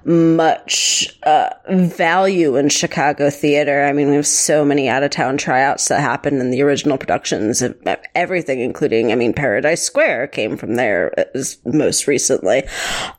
much 0.04 1.19
uh, 1.22 1.48
value 1.70 2.56
in 2.56 2.69
Chicago 2.69 3.31
theater. 3.31 3.84
I 3.84 3.94
mean, 3.94 4.10
we 4.10 4.16
have 4.16 4.26
so 4.26 4.64
many 4.64 4.88
out 4.88 5.03
of 5.03 5.10
town 5.10 5.38
tryouts 5.38 5.88
that 5.88 6.00
happen 6.00 6.41
in 6.41 6.50
the 6.50 6.60
original 6.60 6.98
productions 6.98 7.62
of 7.62 7.74
everything, 8.14 8.60
including, 8.60 9.12
I 9.12 9.14
mean, 9.14 9.32
Paradise 9.32 9.82
Square 9.82 10.29
came 10.29 10.58
from 10.58 10.74
there 10.74 11.14
as 11.34 11.56
most 11.64 12.06
recently. 12.06 12.64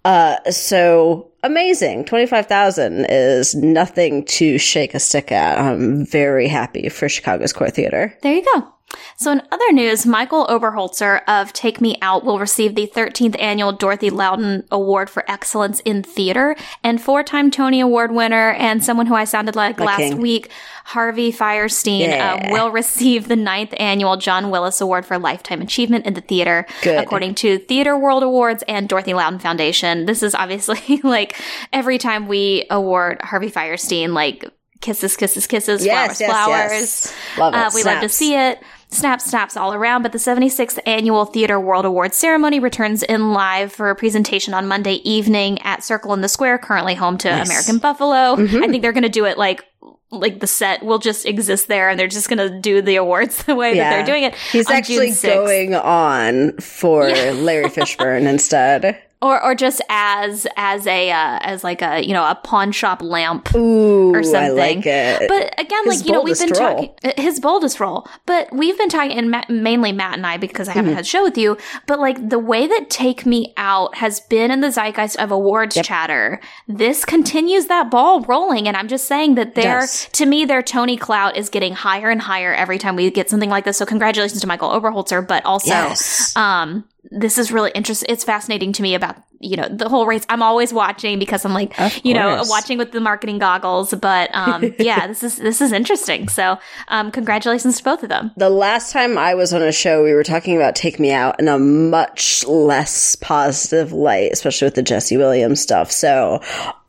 Uh, 0.04 0.38
so 0.52 1.32
amazing. 1.42 2.06
25,000 2.06 3.08
is 3.10 3.56
nothing 3.56 4.26
to 4.26 4.60
shake 4.60 4.94
a 4.94 5.00
stick 5.00 5.32
at. 5.32 5.58
I'm 5.58 6.06
very 6.06 6.48
happy 6.48 6.90
for 6.90 7.10
Chicago's 7.10 7.54
Court 7.54 7.74
Theater. 7.74 8.16
There 8.22 8.36
you 8.36 8.46
go. 8.54 8.75
So, 9.18 9.32
in 9.32 9.42
other 9.52 9.72
news, 9.72 10.06
Michael 10.06 10.46
Oberholzer 10.48 11.22
of 11.28 11.54
Take 11.54 11.80
Me 11.82 11.98
Out 12.02 12.24
will 12.26 12.40
receive 12.40 12.76
the 12.76 12.88
13th 12.88 13.36
annual 13.42 13.72
Dorothy 13.72 14.10
Loudon 14.10 14.66
Award 14.72 15.10
for 15.10 15.24
Excellence 15.30 15.80
in 15.82 16.04
Theater, 16.04 16.56
and 16.84 17.02
four-time 17.02 17.52
Tony 17.52 17.80
Award 17.80 18.12
winner 18.12 18.52
and 18.52 18.84
someone 18.84 19.06
who 19.06 19.16
I 19.16 19.24
sounded 19.26 19.56
like 19.56 19.80
last 19.80 19.98
king. 20.00 20.22
week, 20.22 20.50
Harvey 20.86 21.32
Fierstein, 21.32 22.08
Yeah. 22.10 22.42
uh, 22.50 22.52
will 22.52 22.70
receive 22.72 23.28
the 23.28 23.36
ninth 23.36 23.74
annual 23.78 24.18
John 24.18 24.50
Willis 24.52 24.82
Award 24.82 25.06
for 25.06 25.18
Lifetime 25.18 25.62
Achievement 25.62 26.06
in 26.06 26.14
the 26.14 26.22
Theater, 26.22 26.66
Good. 26.82 26.98
according 27.04 27.36
to 27.36 27.58
Theater 27.58 27.98
World 27.98 28.22
Awards 28.24 28.64
and 28.68 28.88
Dorothy 28.88 29.14
Loudon 29.14 29.40
Foundation. 29.40 30.06
This 30.06 30.22
is 30.22 30.36
obviously 30.36 31.00
like 31.04 31.36
every 31.74 31.98
time 31.98 32.28
we 32.28 32.66
award 32.70 33.22
Harvey 33.24 33.50
Fierstein, 33.50 34.14
like 34.14 34.46
kisses, 34.82 35.18
kisses, 35.18 35.48
kisses, 35.48 35.84
Yes, 35.84 36.20
flowers, 36.20 36.22
yes, 36.22 36.30
flowers. 36.30 36.72
yes. 36.72 37.14
Love 37.40 37.54
it. 37.54 37.58
Uh, 37.58 37.72
we 37.74 37.84
love 37.84 38.02
to 38.02 38.10
see 38.10 38.36
it. 38.36 38.60
Snaps, 38.90 39.26
snaps 39.26 39.58
all 39.58 39.74
around. 39.74 40.04
But 40.04 40.12
the 40.12 40.18
76th 40.18 40.80
annual 40.86 41.26
Theater 41.26 41.60
World 41.60 41.86
Awards 41.86 42.18
ceremony 42.18 42.60
returns 42.60 43.04
in 43.04 43.34
live 43.34 43.72
for 43.74 43.90
a 43.90 43.96
presentation 43.96 44.54
on 44.54 44.68
Monday 44.68 44.96
evening 45.10 45.62
at 45.64 45.84
Circle 45.84 46.14
in 46.14 46.22
the 46.22 46.30
Square, 46.30 46.60
currently 46.60 46.96
home 46.96 47.18
to 47.20 47.30
American 47.30 47.78
Buffalo. 47.80 48.36
Mm-hmm. 48.36 48.64
I 48.64 48.68
think 48.68 48.82
they're 48.82 48.94
going 48.94 49.04
to 49.04 49.10
do 49.10 49.26
it 49.26 49.38
like 49.38 49.66
like 50.12 50.40
the 50.40 50.48
set 50.48 50.84
will 50.84 51.00
just 51.00 51.26
exist 51.26 51.68
there 51.68 51.90
and 51.90 52.00
they're 52.00 52.08
just 52.08 52.30
going 52.30 52.38
to 52.38 52.60
do 52.60 52.82
the 52.82 52.96
awards 52.96 53.44
the 53.46 53.56
way 53.56 53.76
that 53.76 53.90
they're 53.90 54.06
doing 54.06 54.24
it. 54.24 54.36
He's 54.52 54.70
actually 54.70 55.12
going 55.22 55.76
on 55.76 56.54
for 56.58 57.10
Larry 57.10 57.66
Fishburne 57.66 58.28
instead. 58.30 59.02
Or 59.26 59.44
or 59.44 59.56
just 59.56 59.82
as 59.90 60.46
as 60.56 60.86
a 60.88 61.12
uh, 61.12 61.40
as 61.42 61.64
like 61.64 61.82
a 61.82 62.06
you 62.06 62.14
know 62.14 62.24
a 62.24 62.36
pawn 62.36 62.72
shop 62.72 63.02
lamp 63.02 63.54
Ooh, 63.56 64.14
or 64.14 64.24
something. 64.24 64.40
I 64.42 64.50
like 64.50 64.86
it. 64.86 65.28
But 65.28 65.60
again, 65.60 65.84
His 65.86 66.00
like 66.02 66.06
you 66.08 66.14
know, 66.14 66.22
we've 66.22 66.38
been 66.40 66.50
talking 66.50 66.92
uh, 67.04 67.12
his 67.18 67.40
boldest 67.40 67.80
role, 67.80 68.08
but 68.26 68.54
we've 68.54 68.78
been 68.78 68.90
talking, 68.90 69.18
and 69.18 69.32
Ma- 69.32 69.44
mainly 69.50 69.92
Matt 69.92 70.14
and 70.16 70.26
I 70.26 70.38
because 70.38 70.68
I 70.70 70.74
haven't 70.74 70.86
Mm-hmm. 70.92 70.96
had 70.98 71.06
a 71.06 71.08
show 71.08 71.24
with 71.24 71.38
you. 71.38 71.58
But 71.88 72.00
like 72.00 72.30
the 72.30 72.38
way 72.40 72.68
that 72.68 72.90
Take 72.90 73.26
Me 73.26 73.54
Out 73.58 73.96
has 73.96 74.20
been 74.20 74.52
in 74.52 74.62
the 74.62 74.70
zeitgeist 74.70 75.18
of 75.18 75.32
awards 75.32 75.76
chatter, 75.82 76.40
this 76.68 77.04
continues 77.06 77.66
that 77.66 77.90
ball 77.90 78.22
rolling, 78.22 78.68
and 78.68 78.78
I'm 78.78 78.88
just 78.88 79.06
saying 79.08 79.36
that 79.36 79.56
their 79.56 79.80
Does. 79.82 80.08
to 80.14 80.26
me 80.28 80.46
their 80.46 80.62
Tony 80.62 80.96
clout 80.98 81.36
is 81.36 81.50
getting 81.50 81.74
higher 81.74 82.10
and 82.12 82.22
higher 82.22 82.54
every 82.54 82.78
time 82.78 82.96
we 82.96 83.10
get 83.10 83.30
something 83.30 83.50
like 83.50 83.66
this. 83.66 83.78
So 83.78 83.86
congratulations 83.86 84.42
to 84.42 84.48
Michael 84.48 84.70
Oberholzer, 84.70 85.28
but 85.28 85.44
also 85.46 85.70
Yes. 85.72 86.36
um 86.36 86.86
this 87.16 87.38
is 87.38 87.52
really 87.52 87.72
interesting 87.74 88.08
it's 88.12 88.24
fascinating 88.24 88.74
to 88.74 88.82
me 88.82 88.94
about 88.94 89.16
you 89.40 89.56
know 89.56 89.68
the 89.70 89.90
whole 89.90 90.06
race. 90.06 90.26
I'm 90.30 90.42
always 90.42 90.74
watching 90.74 91.20
because 91.20 91.46
i'm 91.46 91.54
like 91.54 91.74
you 92.04 92.14
know 92.14 92.44
watching 92.48 92.78
with 92.78 92.92
the 92.92 93.00
marketing 93.00 93.38
goggles 93.38 93.94
but 93.94 94.34
um 94.34 94.74
yeah 94.80 95.08
this 95.08 95.24
is 95.24 95.38
this 95.38 95.62
is 95.62 95.72
interesting. 95.72 96.28
So 96.28 96.58
um 96.88 97.12
congratulations 97.12 97.78
to 97.78 97.84
both 97.84 98.04
of 98.04 98.10
them. 98.10 98.32
The 98.38 98.50
last 98.50 98.92
time 98.92 99.18
I 99.18 99.36
was 99.36 99.54
on 99.54 99.62
a 99.62 99.72
show, 99.72 100.04
we 100.04 100.14
were 100.14 100.24
talking 100.24 100.56
about 100.56 100.76
Take 100.76 101.00
Me 101.00 101.12
Out 101.12 101.40
in 101.40 101.48
a 101.48 101.60
much 101.60 102.46
less 102.46 103.16
positive 103.16 103.92
light, 103.92 104.32
especially 104.32 104.66
with 104.66 104.76
the 104.76 104.84
Jesse 104.84 105.18
Williams 105.18 105.62
stuff. 105.62 105.92
So, 105.92 106.42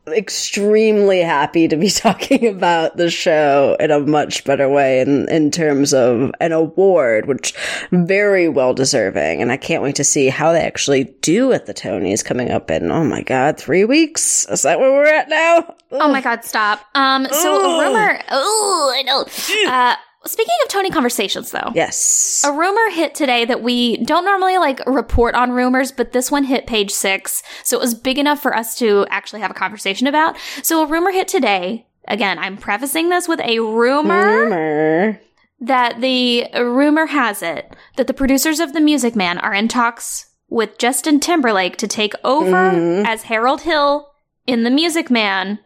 extremely 0.09 1.21
happy 1.21 1.69
to 1.69 1.77
be 1.77 1.91
talking 1.91 2.47
about 2.47 2.97
the 2.97 3.11
show 3.11 3.77
in 3.81 3.91
a 3.91 4.01
much 4.01 4.45
better 4.45 4.69
way 4.69 5.01
in, 5.01 5.29
in 5.29 5.51
terms 5.51 5.93
of 5.93 6.33
an 6.41 6.53
award, 6.53 7.27
which 7.27 7.55
very 7.91 8.49
well 8.49 8.75
deserving. 8.75 9.43
And 9.43 9.51
I 9.51 9.57
can't 9.57 9.83
wait 9.83 9.97
to 9.97 10.05
see 10.05 10.29
how 10.29 10.53
they 10.53 10.63
actually 10.63 11.05
do 11.21 11.53
at 11.53 11.67
the 11.67 11.75
Tonys 11.75 12.25
coming 12.25 12.51
up 12.51 12.71
in, 12.71 12.91
oh 12.91 13.05
my 13.05 13.23
God, 13.23 13.59
three 13.59 13.85
weeks? 13.85 14.47
Is 14.49 14.63
that 14.63 14.79
where 14.79 14.91
we're 14.91 15.07
at 15.07 15.29
now? 15.29 15.75
oh 15.93 16.11
my 16.11 16.21
god 16.21 16.45
stop 16.45 16.85
um 16.97 17.27
so 17.31 17.81
a 17.81 17.87
rumor 17.87 18.21
oh 18.31 18.93
i 18.95 19.03
know 19.03 19.25
uh 19.71 19.95
speaking 20.27 20.55
of 20.65 20.69
tony 20.69 20.91
conversations 20.91 21.51
though 21.51 21.71
Yes. 21.75 22.43
A 22.47 22.53
rumor 22.53 22.91
hit 22.91 23.15
today 23.15 23.45
that 23.45 23.63
we 23.63 23.97
don't 23.99 24.25
normally 24.25 24.59
like 24.59 24.81
report 24.87 25.35
on 25.35 25.51
rumors, 25.53 25.93
but 25.93 26.13
this 26.13 26.31
one 26.31 26.45
hit 26.45 26.67
page 26.67 26.91
six. 26.91 27.43
So 27.65 27.77
it 27.77 27.81
was 27.81 27.95
big 27.95 28.19
enough 28.19 28.41
for 28.41 28.55
us 28.57 28.75
to 28.77 29.07
actually 29.11 29.41
have 29.41 29.51
a 29.51 29.55
conversation 29.55 30.07
about. 30.07 30.37
So 30.63 30.83
a 30.83 30.87
rumor 30.87 31.11
hit 31.13 31.29
today. 31.29 31.87
Again, 32.09 32.39
I'm 32.39 32.57
prefacing 32.57 33.09
this 33.09 33.27
with 33.29 33.41
a 33.41 33.59
rumor 33.61 34.45
Rumor. 34.45 35.21
that 35.61 36.01
the 36.01 36.47
rumor 36.55 37.07
has 37.07 37.43
it 37.43 37.75
that 37.97 38.07
the 38.07 38.15
producers 38.15 38.61
of 38.61 38.73
The 38.73 38.81
Music 38.81 39.17
Man 39.17 39.39
are 39.39 39.55
in 39.55 39.69
talks 39.69 40.27
with 40.49 40.79
Justin 40.79 41.19
Timberlake 41.19 41.77
to 41.79 41.89
take 41.89 42.15
over 42.23 42.51
Mhm. 42.71 43.05
as 43.07 43.25
Harold 43.25 43.63
Hill 43.63 44.09
in 44.47 44.63
The 44.63 44.71
Music 44.71 45.11
Man, 45.11 45.59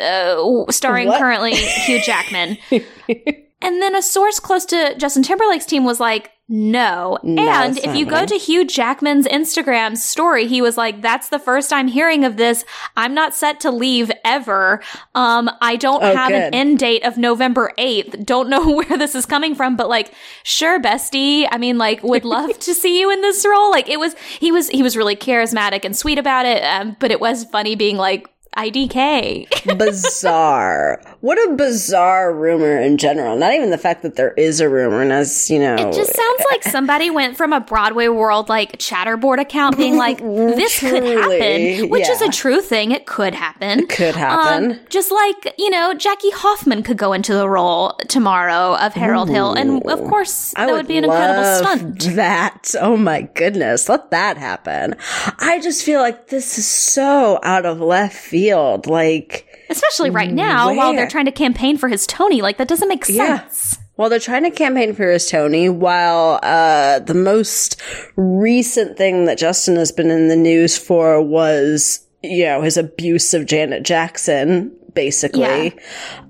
uh, 0.00 0.64
starring 0.70 1.08
What? 1.08 1.18
currently 1.18 1.54
Hugh 1.54 2.00
Jackman. 2.00 2.56
And 3.60 3.82
then 3.82 3.96
a 3.96 4.02
source 4.02 4.38
close 4.38 4.64
to 4.66 4.94
Justin 4.98 5.22
Timberlake's 5.22 5.66
team 5.66 5.84
was 5.84 5.98
like, 6.00 6.30
no. 6.50 7.18
No, 7.22 7.42
and 7.50 7.76
if 7.76 7.94
you 7.94 8.06
go 8.06 8.24
to. 8.24 8.34
Hugh 8.36 8.64
Jackman's 8.64 9.26
Instagram 9.26 9.98
story, 9.98 10.46
he 10.46 10.62
was 10.62 10.78
like, 10.78 11.02
that's 11.02 11.28
the 11.28 11.38
first 11.38 11.74
I'm 11.74 11.88
hearing 11.88 12.24
of 12.24 12.38
this. 12.38 12.64
I'm 12.96 13.12
not 13.12 13.34
set 13.34 13.60
to 13.60 13.70
leave 13.70 14.10
ever. 14.24 14.80
Um, 15.14 15.50
I 15.60 15.76
don't 15.76 16.02
Oh, 16.02 16.14
have 16.16 16.32
an 16.32 16.54
end 16.54 16.78
date 16.78 17.04
of 17.04 17.18
November 17.18 17.72
8th. 17.76 18.24
Don't 18.24 18.48
know 18.48 18.70
where 18.76 18.96
this 18.96 19.14
is 19.14 19.26
coming 19.26 19.54
from, 19.54 19.76
but 19.76 19.90
like, 19.90 20.14
sure, 20.42 20.80
bestie. 20.80 21.46
I 21.50 21.58
mean, 21.58 21.76
like, 21.76 22.02
would 22.02 22.24
love 22.24 22.58
to 22.60 22.72
see 22.72 22.98
you 22.98 23.10
in 23.10 23.20
this 23.20 23.44
role. 23.46 23.70
Like, 23.70 23.90
it 23.90 23.98
was, 23.98 24.14
he 24.40 24.50
was, 24.50 24.68
he 24.70 24.82
was 24.82 24.96
really 24.96 25.16
charismatic 25.16 25.84
and 25.84 25.94
sweet 25.94 26.18
about 26.18 26.46
it. 26.46 26.62
Um, 26.62 26.96
but 26.98 27.10
it 27.10 27.20
was 27.20 27.44
funny 27.44 27.74
being 27.74 27.98
like, 27.98 28.26
IDK. 28.56 29.78
bizarre. 29.78 31.00
What 31.20 31.36
a 31.50 31.56
bizarre 31.56 32.32
rumor 32.32 32.80
in 32.80 32.96
general. 32.96 33.36
Not 33.36 33.52
even 33.54 33.70
the 33.70 33.78
fact 33.78 34.02
that 34.02 34.14
there 34.14 34.32
is 34.34 34.60
a 34.60 34.68
rumor, 34.68 35.02
and 35.02 35.12
as 35.12 35.50
you 35.50 35.58
know, 35.58 35.74
It 35.74 35.92
just 35.92 36.14
sounds 36.14 36.44
like 36.48 36.62
somebody 36.62 37.10
went 37.10 37.36
from 37.36 37.52
a 37.52 37.58
Broadway 37.58 38.06
World 38.06 38.48
like 38.48 38.78
chatterboard 38.78 39.40
account 39.40 39.76
being 39.76 39.96
like, 39.96 40.18
this 40.22 40.78
could 40.78 41.02
happen, 41.02 41.88
which 41.88 42.08
is 42.08 42.22
a 42.22 42.28
true 42.28 42.60
thing. 42.60 42.92
It 42.92 43.06
could 43.06 43.34
happen. 43.34 43.88
could 43.88 44.14
happen. 44.14 44.72
Um, 44.72 44.80
just 44.90 45.10
like, 45.10 45.54
you 45.58 45.70
know, 45.70 45.92
Jackie 45.92 46.30
Hoffman 46.30 46.84
could 46.84 46.98
go 46.98 47.12
into 47.12 47.34
the 47.34 47.48
role 47.48 47.94
tomorrow 48.08 48.76
of 48.76 48.94
Harold 48.94 49.28
Hill. 49.28 49.54
And 49.54 49.82
of 49.86 49.98
course, 50.04 50.54
I 50.54 50.66
that 50.66 50.72
would, 50.72 50.86
be 50.86 50.98
an 50.98 51.04
incredible 51.04 51.44
stunt. 51.44 52.14
That, 52.14 52.74
oh 52.80 52.96
my 52.96 53.22
goodness, 53.22 53.88
let 53.88 54.12
that 54.12 54.36
happen. 54.36 54.94
I 55.40 55.58
just 55.60 55.82
feel 55.84 56.00
like 56.00 56.28
this 56.28 56.58
is 56.58 56.66
so 56.66 57.40
out 57.42 57.66
of 57.66 57.80
left 57.80 58.16
field. 58.16 58.86
Like, 58.86 59.47
Especially 59.70 60.10
right 60.10 60.32
now 60.32 60.74
while 60.74 60.92
they're 60.94 61.08
trying 61.08 61.26
to 61.26 61.32
campaign 61.32 61.76
for 61.78 61.88
his 61.88 62.06
Tony. 62.06 62.40
Like, 62.42 62.56
that 62.58 62.68
doesn't 62.68 62.88
make 62.88 63.08
Yeah. 63.08 63.40
sense. 63.40 63.78
Well, 63.96 64.08
they're 64.08 64.20
trying 64.20 64.44
to 64.44 64.50
campaign 64.50 64.94
for 64.94 65.10
his 65.10 65.28
Tony, 65.28 65.68
while 65.68 66.38
uh, 66.44 67.00
the 67.00 67.14
most 67.14 67.80
recent 68.16 68.96
thing 68.96 69.24
that 69.24 69.38
Justin 69.38 69.74
has 69.76 69.90
been 69.90 70.10
in 70.10 70.28
the 70.28 70.36
news 70.36 70.78
for 70.78 71.20
was, 71.20 72.06
you 72.22 72.44
know, 72.44 72.62
his 72.62 72.76
abuse 72.76 73.34
of 73.34 73.44
Janet 73.46 73.82
Jackson, 73.82 74.70
basically. 74.98 75.72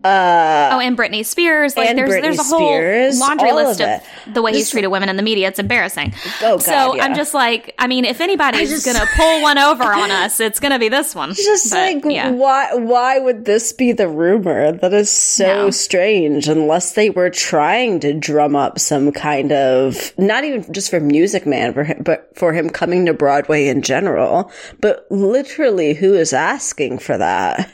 Uh, 0.04 0.68
Oh, 0.70 0.80
and 0.80 0.96
Britney 0.96 1.24
Spears. 1.24 1.76
Like, 1.76 1.88
and 1.88 1.98
there's 1.98 2.10
Britney 2.10 2.22
there's 2.22 2.38
a 2.38 2.42
whole 2.44 2.58
Spears, 2.58 3.18
laundry 3.18 3.52
list 3.52 3.80
of 3.80 3.88
of, 3.88 4.34
the 4.34 4.42
way 4.42 4.52
he's 4.52 4.70
treated 4.70 4.88
women 4.88 5.08
in 5.08 5.16
the 5.16 5.22
media. 5.22 5.48
It's 5.48 5.58
embarrassing. 5.58 6.12
Oh, 6.42 6.58
God, 6.58 6.62
so 6.62 6.94
yeah. 6.94 7.04
I'm 7.04 7.14
just 7.14 7.32
like, 7.34 7.74
I 7.78 7.86
mean, 7.86 8.04
if 8.04 8.20
anybody's 8.20 8.70
just- 8.70 8.84
gonna 8.86 9.06
pull 9.16 9.42
one 9.42 9.56
over 9.58 9.82
on 9.84 10.10
us, 10.10 10.38
it's 10.40 10.60
gonna 10.60 10.78
be 10.78 10.88
this 10.88 11.14
one. 11.14 11.32
just 11.34 11.70
But, 11.70 11.76
like 11.94 12.04
yeah. 12.04 12.30
why 12.30 12.74
why 12.74 13.18
would 13.18 13.44
this 13.46 13.72
be 13.72 13.92
the 13.92 14.08
rumor 14.08 14.72
that 14.72 14.92
is 14.92 15.10
so 15.10 15.46
No. 15.64 15.70
strange 15.70 16.46
unless 16.48 16.92
they 16.92 17.10
were 17.10 17.30
trying 17.30 18.00
to 18.00 18.12
drum 18.12 18.54
up 18.54 18.78
some 18.78 19.10
kind 19.12 19.50
of 19.52 20.12
not 20.18 20.44
even 20.44 20.70
just 20.72 20.90
for 20.90 21.00
music 21.00 21.46
man 21.46 21.72
for 21.72 21.84
him 21.84 22.02
but 22.04 22.30
for 22.36 22.52
him 22.52 22.68
coming 22.70 23.06
to 23.06 23.14
broadway 23.14 23.68
in 23.68 23.82
general 23.82 24.50
but 24.80 25.06
literally 25.10 25.94
who 25.94 26.14
is 26.14 26.32
asking 26.32 26.98
for 26.98 27.16
that 27.18 27.70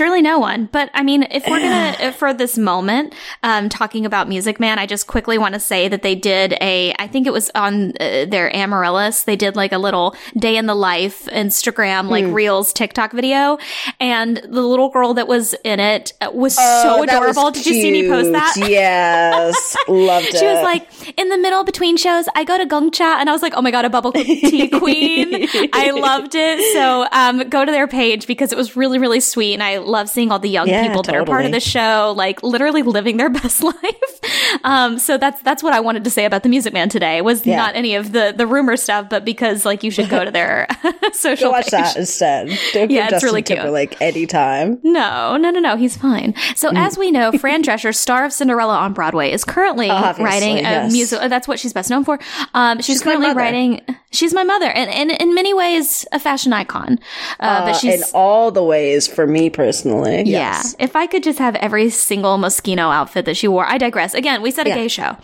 surely 0.00 0.22
no 0.22 0.38
one. 0.38 0.64
But 0.72 0.90
I 0.94 1.02
mean, 1.02 1.24
if 1.30 1.46
we're 1.46 1.60
gonna 1.60 2.12
for 2.12 2.32
this 2.32 2.56
moment, 2.56 3.14
um, 3.42 3.68
talking 3.68 4.06
about 4.06 4.30
Music 4.30 4.58
Man, 4.58 4.78
I 4.78 4.86
just 4.86 5.06
quickly 5.06 5.36
want 5.36 5.52
to 5.52 5.60
say 5.60 5.88
that 5.88 6.00
they 6.00 6.14
did 6.14 6.54
a, 6.62 6.94
I 6.98 7.06
think 7.06 7.26
it 7.26 7.34
was 7.34 7.50
on 7.54 7.90
uh, 8.00 8.24
their 8.24 8.54
Amaryllis, 8.56 9.24
they 9.24 9.36
did 9.36 9.56
like 9.56 9.72
a 9.72 9.78
little 9.78 10.16
day 10.38 10.56
in 10.56 10.64
the 10.64 10.74
life 10.74 11.26
Instagram 11.26 12.08
like 12.08 12.24
Hmm. 12.24 12.32
Reels 12.32 12.72
TikTok 12.72 13.12
video, 13.12 13.58
and 14.00 14.38
the 14.38 14.62
little 14.62 14.88
girl 14.88 15.12
that 15.14 15.28
was 15.28 15.54
in 15.64 15.80
it 15.80 16.14
uh, 16.22 16.30
was 16.32 16.54
so 16.56 16.62
Oh, 16.64 17.00
was 17.00 17.08
adorable. 17.10 17.50
Did 17.50 17.66
you 17.66 17.74
see 17.74 17.90
me 17.90 18.08
post 18.08 18.32
that? 18.32 18.54
yes 18.56 19.76
loved 19.88 20.28
it 20.28 20.36
She 20.38 20.46
was 20.46 20.62
like, 20.62 20.88
in 21.18 21.28
the 21.28 21.36
middle 21.36 21.62
between 21.64 21.98
shows, 21.98 22.24
I 22.34 22.44
go 22.44 22.56
to 22.56 22.64
Gong 22.64 22.90
Cha, 22.90 23.18
and 23.20 23.28
I 23.28 23.32
was 23.32 23.42
like, 23.42 23.52
oh 23.54 23.60
my 23.60 23.70
god, 23.70 23.84
a 23.84 23.90
bubble 23.90 24.12
tea 24.12 24.68
queen. 24.82 25.46
I 25.74 25.90
loved 25.90 26.34
it. 26.34 26.58
So 26.74 27.06
um, 27.12 27.48
go 27.50 27.64
to 27.66 27.70
their 27.72 27.86
page 27.86 28.26
because 28.26 28.50
it 28.52 28.56
was 28.56 28.76
really, 28.76 28.98
really 28.98 29.20
sweet, 29.20 29.52
and 29.54 29.62
I 29.62 29.76
love 29.86 30.08
seeing 30.08 30.30
all 30.32 30.38
the 30.38 30.48
young 30.48 30.68
Yeah, 30.68 30.86
people 30.86 31.02
that 31.02 31.14
are 31.14 31.24
part 31.24 31.44
of 31.44 31.52
the 31.52 31.60
show, 31.60 32.12
like 32.16 32.42
literally 32.42 32.82
living 32.82 33.16
their 33.16 33.30
best 33.40 33.62
life. 33.62 34.56
Um, 34.64 34.98
so 34.98 35.16
that's 35.18 35.40
that's 35.42 35.62
what 35.62 35.72
I 35.72 35.80
wanted 35.80 36.04
to 36.04 36.10
say 36.10 36.24
about 36.24 36.42
the 36.42 36.48
Music 36.48 36.72
Man 36.72 36.88
today. 36.88 37.20
Was 37.22 37.46
Yeah. 37.46 37.56
not 37.56 37.76
any 37.76 37.94
of 37.94 38.12
the 38.12 38.34
the 38.36 38.46
rumor 38.46 38.76
stuff, 38.76 39.08
but 39.08 39.24
because 39.24 39.64
like 39.64 39.82
you 39.82 39.90
should 39.90 40.08
go 40.08 40.24
to 40.24 40.30
their 40.30 40.66
social 41.12 41.48
go 41.48 41.52
watch 41.52 41.64
page. 41.64 41.70
that 41.72 41.96
instead 41.96 42.48
don't 42.72 42.90
Yeah, 42.90 43.04
it's 43.04 43.10
Justin 43.12 43.26
really 43.28 43.42
cute. 43.42 43.58
Timberlake 43.58 44.00
anytime 44.00 44.78
No, 44.82 45.36
no, 45.36 45.50
no, 45.50 45.60
no. 45.60 45.76
He's 45.76 45.96
fine. 45.96 46.34
So, 46.56 46.70
Mm. 46.70 46.78
as 46.86 46.96
we 46.98 47.10
know, 47.10 47.32
Fran 47.32 47.62
Drescher, 47.62 47.94
star 47.94 48.24
of 48.24 48.32
Cinderella 48.32 48.76
on 48.76 48.92
Broadway, 48.92 49.30
is 49.32 49.44
currently 49.44 49.90
Obviously, 49.90 50.24
writing 50.24 50.58
a 50.58 50.60
yes. 50.62 50.92
musical. 50.92 51.28
That's 51.28 51.48
what 51.48 51.58
she's 51.58 51.72
best 51.72 51.90
known 51.90 52.04
for. 52.04 52.18
Um, 52.54 52.78
she's, 52.78 52.86
She's 52.86 53.02
currently 53.02 53.32
writing. 53.32 53.80
She's 54.12 54.34
my 54.34 54.42
mother, 54.42 54.66
and, 54.66 54.90
and 54.90 55.12
in 55.12 55.34
many 55.34 55.54
ways, 55.54 56.04
a 56.10 56.18
fashion 56.18 56.52
icon. 56.52 56.98
Uh, 57.38 57.64
but 57.64 57.70
Uh, 57.70 57.78
she's 57.78 57.94
in 57.94 58.02
all 58.12 58.50
the 58.50 58.62
ways 58.62 59.06
for 59.06 59.24
me 59.26 59.50
personally 59.50 60.16
yeah. 60.26 60.50
yes. 60.56 60.74
If 60.80 60.96
I 60.96 61.06
could 61.06 61.22
just 61.22 61.38
have 61.38 61.54
every 61.56 61.90
single 61.90 62.36
Moschino 62.36 62.92
outfit 62.92 63.24
that 63.26 63.36
she 63.36 63.46
wore, 63.46 63.64
I 63.66 63.78
digress. 63.78 64.14
Again, 64.14 64.42
we 64.42 64.50
said 64.50 64.66
a 64.66 64.70
Yeah. 64.70 64.74
gay 64.74 64.88
show. 64.88 65.16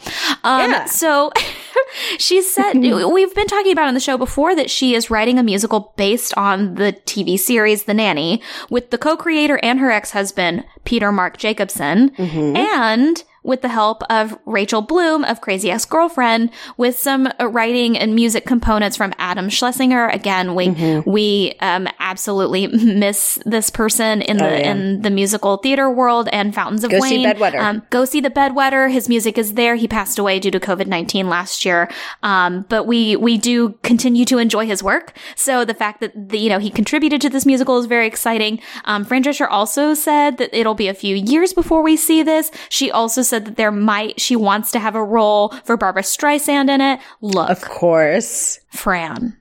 Um, 0.44 0.70
Yeah. 0.70 0.84
So 0.84 1.32
she 2.18 2.42
said, 2.42 2.74
we've 2.78 3.34
been 3.34 3.46
talking 3.48 3.72
about 3.72 3.88
on 3.88 3.94
the 3.94 4.00
show 4.00 4.16
before 4.16 4.54
that 4.54 4.70
she 4.70 4.94
is 4.94 5.10
writing 5.10 5.38
a 5.38 5.42
musical 5.42 5.92
based 5.96 6.32
on 6.36 6.76
the 6.76 6.92
TV 7.06 7.38
series 7.38 7.84
The 7.84 7.94
Nanny 7.94 8.40
with 8.70 8.90
the 8.90 8.98
co 8.98 9.16
creator 9.16 9.58
and 9.62 9.80
her 9.80 9.90
ex 9.90 10.12
husband, 10.12 10.64
Peter 10.84 11.10
Mark 11.10 11.38
Jacobson. 11.38 12.10
Mm-hmm. 12.10 12.56
And 12.56 13.24
with 13.46 13.62
the 13.62 13.68
help 13.68 14.02
of 14.10 14.38
Rachel 14.44 14.82
Bloom 14.82 15.24
of 15.24 15.40
Crazy 15.40 15.70
Ex 15.70 15.84
Girlfriend, 15.84 16.50
with 16.76 16.98
some 16.98 17.28
writing 17.40 17.96
and 17.96 18.14
music 18.14 18.44
components 18.44 18.96
from 18.96 19.14
Adam 19.18 19.48
Schlesinger. 19.48 20.08
Again, 20.08 20.54
we 20.54 20.68
mm-hmm. 20.68 21.10
we 21.10 21.54
um, 21.60 21.88
absolutely 22.06 22.66
miss 22.94 23.38
this 23.44 23.68
person 23.68 24.22
in 24.22 24.36
the 24.36 24.46
oh, 24.46 24.56
yeah. 24.56 24.70
in 24.70 25.02
the 25.02 25.10
musical 25.10 25.56
theater 25.58 25.90
world 25.90 26.28
and 26.32 26.54
Fountains 26.54 26.84
of 26.84 26.90
go 26.90 27.00
Wayne. 27.00 27.10
See 27.10 27.24
Bedwetter. 27.24 27.60
Um, 27.60 27.82
go 27.90 28.04
see 28.04 28.20
the 28.20 28.30
Bedwetter. 28.30 28.90
His 28.90 29.08
music 29.08 29.36
is 29.36 29.54
there. 29.54 29.74
He 29.74 29.88
passed 29.88 30.18
away 30.18 30.38
due 30.38 30.52
to 30.52 30.60
COVID 30.60 30.86
nineteen 30.86 31.28
last 31.28 31.64
year, 31.64 31.90
um, 32.22 32.64
but 32.68 32.86
we 32.86 33.16
we 33.16 33.36
do 33.36 33.78
continue 33.82 34.24
to 34.26 34.38
enjoy 34.38 34.66
his 34.66 34.82
work. 34.82 35.16
So 35.34 35.64
the 35.64 35.74
fact 35.74 36.00
that 36.00 36.12
the, 36.28 36.38
you 36.38 36.48
know 36.48 36.58
he 36.58 36.70
contributed 36.70 37.20
to 37.22 37.28
this 37.28 37.44
musical 37.44 37.78
is 37.78 37.86
very 37.86 38.06
exciting. 38.06 38.60
Um, 38.84 39.04
Fran 39.04 39.24
Drescher 39.24 39.48
also 39.50 39.92
said 39.94 40.38
that 40.38 40.54
it'll 40.54 40.74
be 40.74 40.88
a 40.88 40.94
few 40.94 41.16
years 41.16 41.52
before 41.52 41.82
we 41.82 41.96
see 41.96 42.22
this. 42.22 42.50
She 42.68 42.90
also 42.90 43.22
said 43.22 43.44
that 43.46 43.56
there 43.56 43.72
might 43.72 44.20
she 44.20 44.36
wants 44.36 44.70
to 44.72 44.78
have 44.78 44.94
a 44.94 45.04
role 45.04 45.50
for 45.64 45.76
Barbra 45.76 46.02
Streisand 46.02 46.70
in 46.70 46.80
it. 46.80 47.00
Look, 47.20 47.50
of 47.50 47.62
course, 47.62 48.60
Fran, 48.70 49.36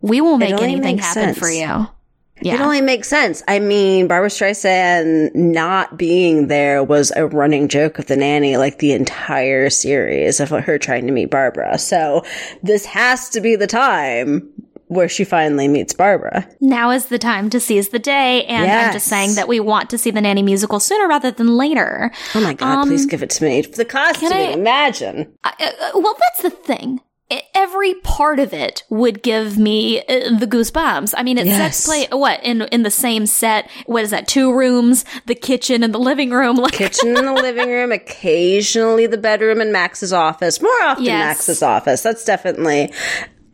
we 0.00 0.20
will 0.20 0.38
make 0.38 0.60
anything 0.60 0.98
happen 0.98 1.34
sense. 1.34 1.38
for 1.38 1.48
you. 1.48 1.88
Yeah. 2.42 2.54
It 2.54 2.60
only 2.60 2.80
makes 2.80 3.08
sense. 3.08 3.42
I 3.48 3.58
mean, 3.58 4.08
Barbra 4.08 4.30
Streisand 4.30 5.34
not 5.34 5.98
being 5.98 6.48
there 6.48 6.82
was 6.82 7.12
a 7.14 7.26
running 7.26 7.68
joke 7.68 7.98
of 7.98 8.06
the 8.06 8.16
nanny, 8.16 8.56
like 8.56 8.78
the 8.78 8.92
entire 8.92 9.68
series 9.68 10.40
of 10.40 10.48
her 10.48 10.78
trying 10.78 11.06
to 11.06 11.12
meet 11.12 11.30
Barbra. 11.30 11.78
So 11.78 12.24
this 12.62 12.86
has 12.86 13.28
to 13.30 13.40
be 13.40 13.56
the 13.56 13.66
time 13.66 14.48
where 14.86 15.08
she 15.08 15.22
finally 15.22 15.68
meets 15.68 15.92
Barbra. 15.92 16.48
Now 16.60 16.90
is 16.90 17.06
the 17.06 17.18
time 17.18 17.50
to 17.50 17.60
seize 17.60 17.90
the 17.90 17.98
day, 17.98 18.44
and 18.46 18.64
yes. 18.64 18.86
I'm 18.86 18.92
just 18.94 19.06
saying 19.06 19.34
that 19.34 19.46
we 19.46 19.60
want 19.60 19.90
to 19.90 19.98
see 19.98 20.10
the 20.10 20.20
nanny 20.20 20.42
musical 20.42 20.80
sooner 20.80 21.06
rather 21.06 21.30
than 21.30 21.56
later. 21.56 22.10
Oh 22.34 22.40
my 22.40 22.54
god, 22.54 22.78
um, 22.78 22.88
please 22.88 23.06
give 23.06 23.22
it 23.22 23.30
to 23.30 23.44
me. 23.44 23.60
The 23.60 23.84
costume, 23.84 24.32
I, 24.32 24.48
imagine. 24.48 25.32
uh, 25.44 25.50
well, 25.94 26.16
that's 26.18 26.42
the 26.42 26.50
thing 26.50 27.00
every 27.54 27.94
part 27.94 28.38
of 28.38 28.52
it 28.52 28.84
would 28.88 29.22
give 29.22 29.58
me 29.58 30.00
uh, 30.00 30.36
the 30.38 30.46
goosebumps. 30.46 31.14
I 31.16 31.22
mean, 31.22 31.38
it 31.38 31.46
yes. 31.46 31.76
sets 31.76 31.86
play 31.86 32.06
what 32.10 32.42
in 32.42 32.62
in 32.62 32.82
the 32.82 32.90
same 32.90 33.26
set. 33.26 33.70
What 33.86 34.04
is 34.04 34.10
that? 34.10 34.28
Two 34.28 34.52
rooms, 34.52 35.04
the 35.26 35.34
kitchen 35.34 35.82
and 35.82 35.94
the 35.94 35.98
living 35.98 36.30
room. 36.30 36.56
Like 36.56 36.72
kitchen 36.72 37.16
and 37.16 37.26
the 37.26 37.32
living 37.32 37.68
room. 37.68 37.92
Occasionally 37.92 39.06
the 39.06 39.18
bedroom 39.18 39.60
and 39.60 39.72
Max's 39.72 40.12
office. 40.12 40.60
More 40.60 40.82
often 40.82 41.04
yes. 41.04 41.26
Max's 41.26 41.62
office. 41.62 42.02
That's 42.02 42.24
definitely 42.24 42.92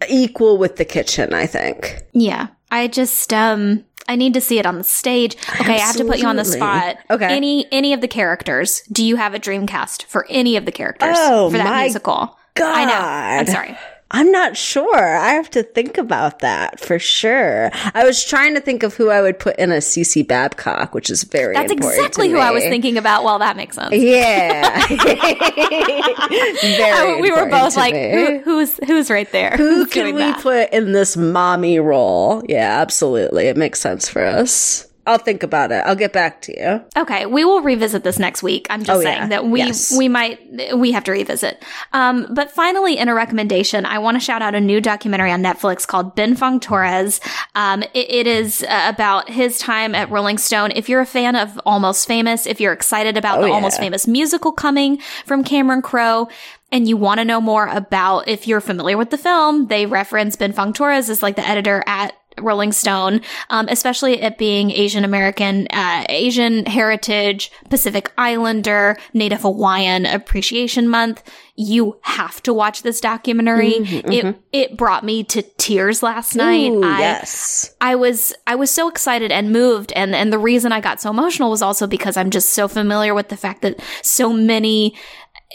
equal 0.09 0.59
with 0.59 0.77
the 0.77 0.85
kitchen, 0.85 1.33
I 1.33 1.47
think. 1.47 2.03
Yeah. 2.13 2.49
I 2.71 2.89
just 2.89 3.33
um 3.33 3.85
I 4.09 4.17
need 4.17 4.35
to 4.35 4.41
see 4.41 4.59
it 4.59 4.67
on 4.67 4.79
the 4.79 4.85
stage. 4.85 5.37
Okay, 5.37 5.51
Absolutely. 5.51 5.75
I 5.75 5.79
have 5.79 5.97
to 5.97 6.05
put 6.05 6.19
you 6.19 6.27
on 6.27 6.37
the 6.37 6.45
spot. 6.45 6.97
Okay. 7.11 7.37
Any 7.37 7.67
any 7.73 7.93
of 7.93 8.01
the 8.01 8.09
characters, 8.09 8.83
do 8.93 9.05
you 9.05 9.17
have 9.17 9.35
a 9.35 9.39
dream 9.39 9.67
cast 9.67 10.05
for 10.05 10.27
any 10.29 10.57
of 10.57 10.65
the 10.65 10.73
characters 10.73 11.17
oh, 11.19 11.51
for 11.51 11.59
that 11.59 11.65
my 11.65 11.83
musical? 11.83 12.37
God. 12.57 12.77
I 12.77 12.85
know. 12.85 13.41
I'm 13.41 13.47
sorry. 13.47 13.79
I'm 14.11 14.31
not 14.31 14.57
sure. 14.57 14.97
I 14.97 15.31
have 15.31 15.51
to 15.51 15.65
think 15.65 15.99
about 15.99 16.39
that 16.39 16.79
for 16.79 16.99
sure. 16.99 17.71
I 17.93 18.05
was 18.05 18.25
trying 18.25 18.55
to 18.55 18.61
think 18.61 18.85
of 18.85 18.95
who 18.95 19.11
I 19.11 19.21
would 19.21 19.39
put 19.39 19.59
in 19.59 19.73
a 19.73 19.79
CC 19.79 20.27
Babcock, 20.27 20.95
which 20.95 21.11
is 21.11 21.25
very 21.25 21.55
That's 21.55 21.73
exactly 21.73 22.31
who 22.31 22.39
I 22.39 22.53
was 22.53 22.63
thinking 22.63 22.99
about. 22.99 23.25
Well, 23.25 23.41
that 23.41 23.57
makes 23.57 23.75
sense. 23.75 23.93
Yeah. 23.93 24.87
very 26.61 27.21
we 27.21 27.33
were 27.33 27.51
both 27.51 27.77
like, 27.77 27.95
who, 27.95 28.39
who's 28.45 28.79
who's 28.87 29.11
right 29.11 29.31
there? 29.33 29.57
Who 29.57 29.85
who's 29.85 29.93
can 29.93 30.15
we 30.15 30.21
that? 30.21 30.41
put 30.41 30.73
in 30.73 30.93
this 30.93 31.17
mommy 31.17 31.81
role? 31.81 32.45
Yeah, 32.49 32.81
absolutely. 32.81 33.47
It 33.47 33.57
makes 33.57 33.81
sense 33.81 34.09
for 34.09 34.25
us. 34.25 34.87
I'll 35.07 35.19
think 35.19 35.43
about 35.43 35.71
it. 35.71 35.83
I'll 35.87 35.97
get 35.97 36.13
back 36.13 36.43
to 36.43 36.59
you. 36.59 36.85
Okay, 37.01 37.27
we 37.27 37.45
will 37.45 37.63
revisit 37.63 38.03
this 38.03 38.19
next 38.19 38.43
week. 38.43 38.67
I'm 38.71 38.83
just 38.83 38.99
oh, 38.99 39.03
saying 39.03 39.23
yeah. 39.23 39.29
that 39.29 39.47
we 39.47 39.61
yes. 39.61 39.97
we 39.97 40.09
might 40.09 40.41
we 40.77 40.93
have 40.93 41.05
to 41.05 41.13
revisit. 41.13 41.65
Um, 41.93 42.27
but 42.35 42.51
finally, 42.51 42.99
in 42.99 43.09
a 43.09 43.15
recommendation, 43.15 43.87
I 43.87 43.99
want 43.99 44.17
to 44.17 44.21
shout 44.21 44.43
out 44.43 44.55
a 44.55 44.61
new 44.61 44.81
documentary 44.81 45.31
on 45.31 45.43
Netflix 45.43 45.87
called 45.87 46.17
Ben 46.17 46.35
Fong 46.35 46.59
Torres. 46.59 47.21
Um, 47.55 47.83
it, 47.95 48.11
it 48.11 48.27
is 48.27 48.65
uh, 48.65 48.93
about 48.93 49.31
his 49.31 49.59
time 49.59 49.95
at 49.95 50.11
Rolling 50.11 50.39
Stone. 50.39 50.73
If 50.73 50.89
you're 50.89 51.01
a 51.01 51.07
fan 51.07 51.37
of 51.37 51.61
Almost 51.65 52.09
Famous, 52.09 52.47
if 52.47 52.61
you're 52.61 52.73
excited 52.73 53.17
about 53.17 53.39
oh, 53.39 53.43
the 53.43 53.49
yeah. 53.49 53.55
Almost 53.55 53.79
Famous 53.79 54.07
musical 54.07 54.53
coming 54.53 54.99
from 55.25 55.45
Cameron 55.45 55.83
Crowe, 55.83 56.29
and 56.73 56.89
you 56.89 56.97
want 56.97 57.19
to 57.19 57.25
know 57.25 57.41
more 57.41 57.69
about 57.69 58.27
if 58.27 58.49
you're 58.49 58.61
familiar 58.61 58.97
with 58.97 59.11
the 59.11 59.19
film, 59.19 59.69
they 59.69 59.87
reference 59.87 60.35
Ben 60.37 60.53
Fong 60.53 60.73
Torres 60.73 61.09
as 61.09 61.23
like 61.23 61.37
the 61.37 61.47
editor 61.47 61.85
at 61.87 62.13
Rolling 62.41 62.73
Stone, 62.73 63.21
um, 63.51 63.67
especially 63.69 64.21
it 64.21 64.39
being 64.39 64.71
Asian 64.71 65.05
American, 65.05 65.67
uh, 65.71 66.05
Asian 66.09 66.67
Heritage, 66.67 67.51
Pacific 67.71 68.13
Islander, 68.19 68.97
Native 69.15 69.43
Hawaiian 69.43 70.07
Appreciation 70.07 70.89
Month. 70.89 71.23
You 71.57 71.99
have 72.03 72.43
to 72.43 72.53
watch 72.53 72.83
this 72.83 73.01
documentary. 73.01 73.75
Mm-hmm, 73.75 74.09
mm-hmm. 74.09 74.29
It 74.29 74.43
it 74.53 74.77
brought 74.77 75.05
me 75.05 75.25
to 75.25 75.43
tears 75.43 76.03
last 76.03 76.35
night. 76.35 76.71
Ooh, 76.71 76.85
I, 76.85 76.99
yes, 76.99 77.75
I 77.81 77.95
was 77.95 78.35
I 78.47 78.55
was 78.55 78.71
so 78.71 78.89
excited 78.89 79.33
and 79.33 79.53
moved, 79.53 79.93
and 79.93 80.15
and 80.15 80.33
the 80.33 80.39
reason 80.39 80.73
I 80.73 80.81
got 80.81 81.01
so 81.01 81.11
emotional 81.11 81.51
was 81.51 81.63
also 81.63 81.87
because 81.87 82.17
I'm 82.17 82.31
just 82.31 82.51
so 82.51 82.69
familiar 82.69 83.15
with 83.15 83.31
the 83.31 83.37
fact 83.37 83.63
that 83.63 83.81
so 84.03 84.33
many 84.33 84.95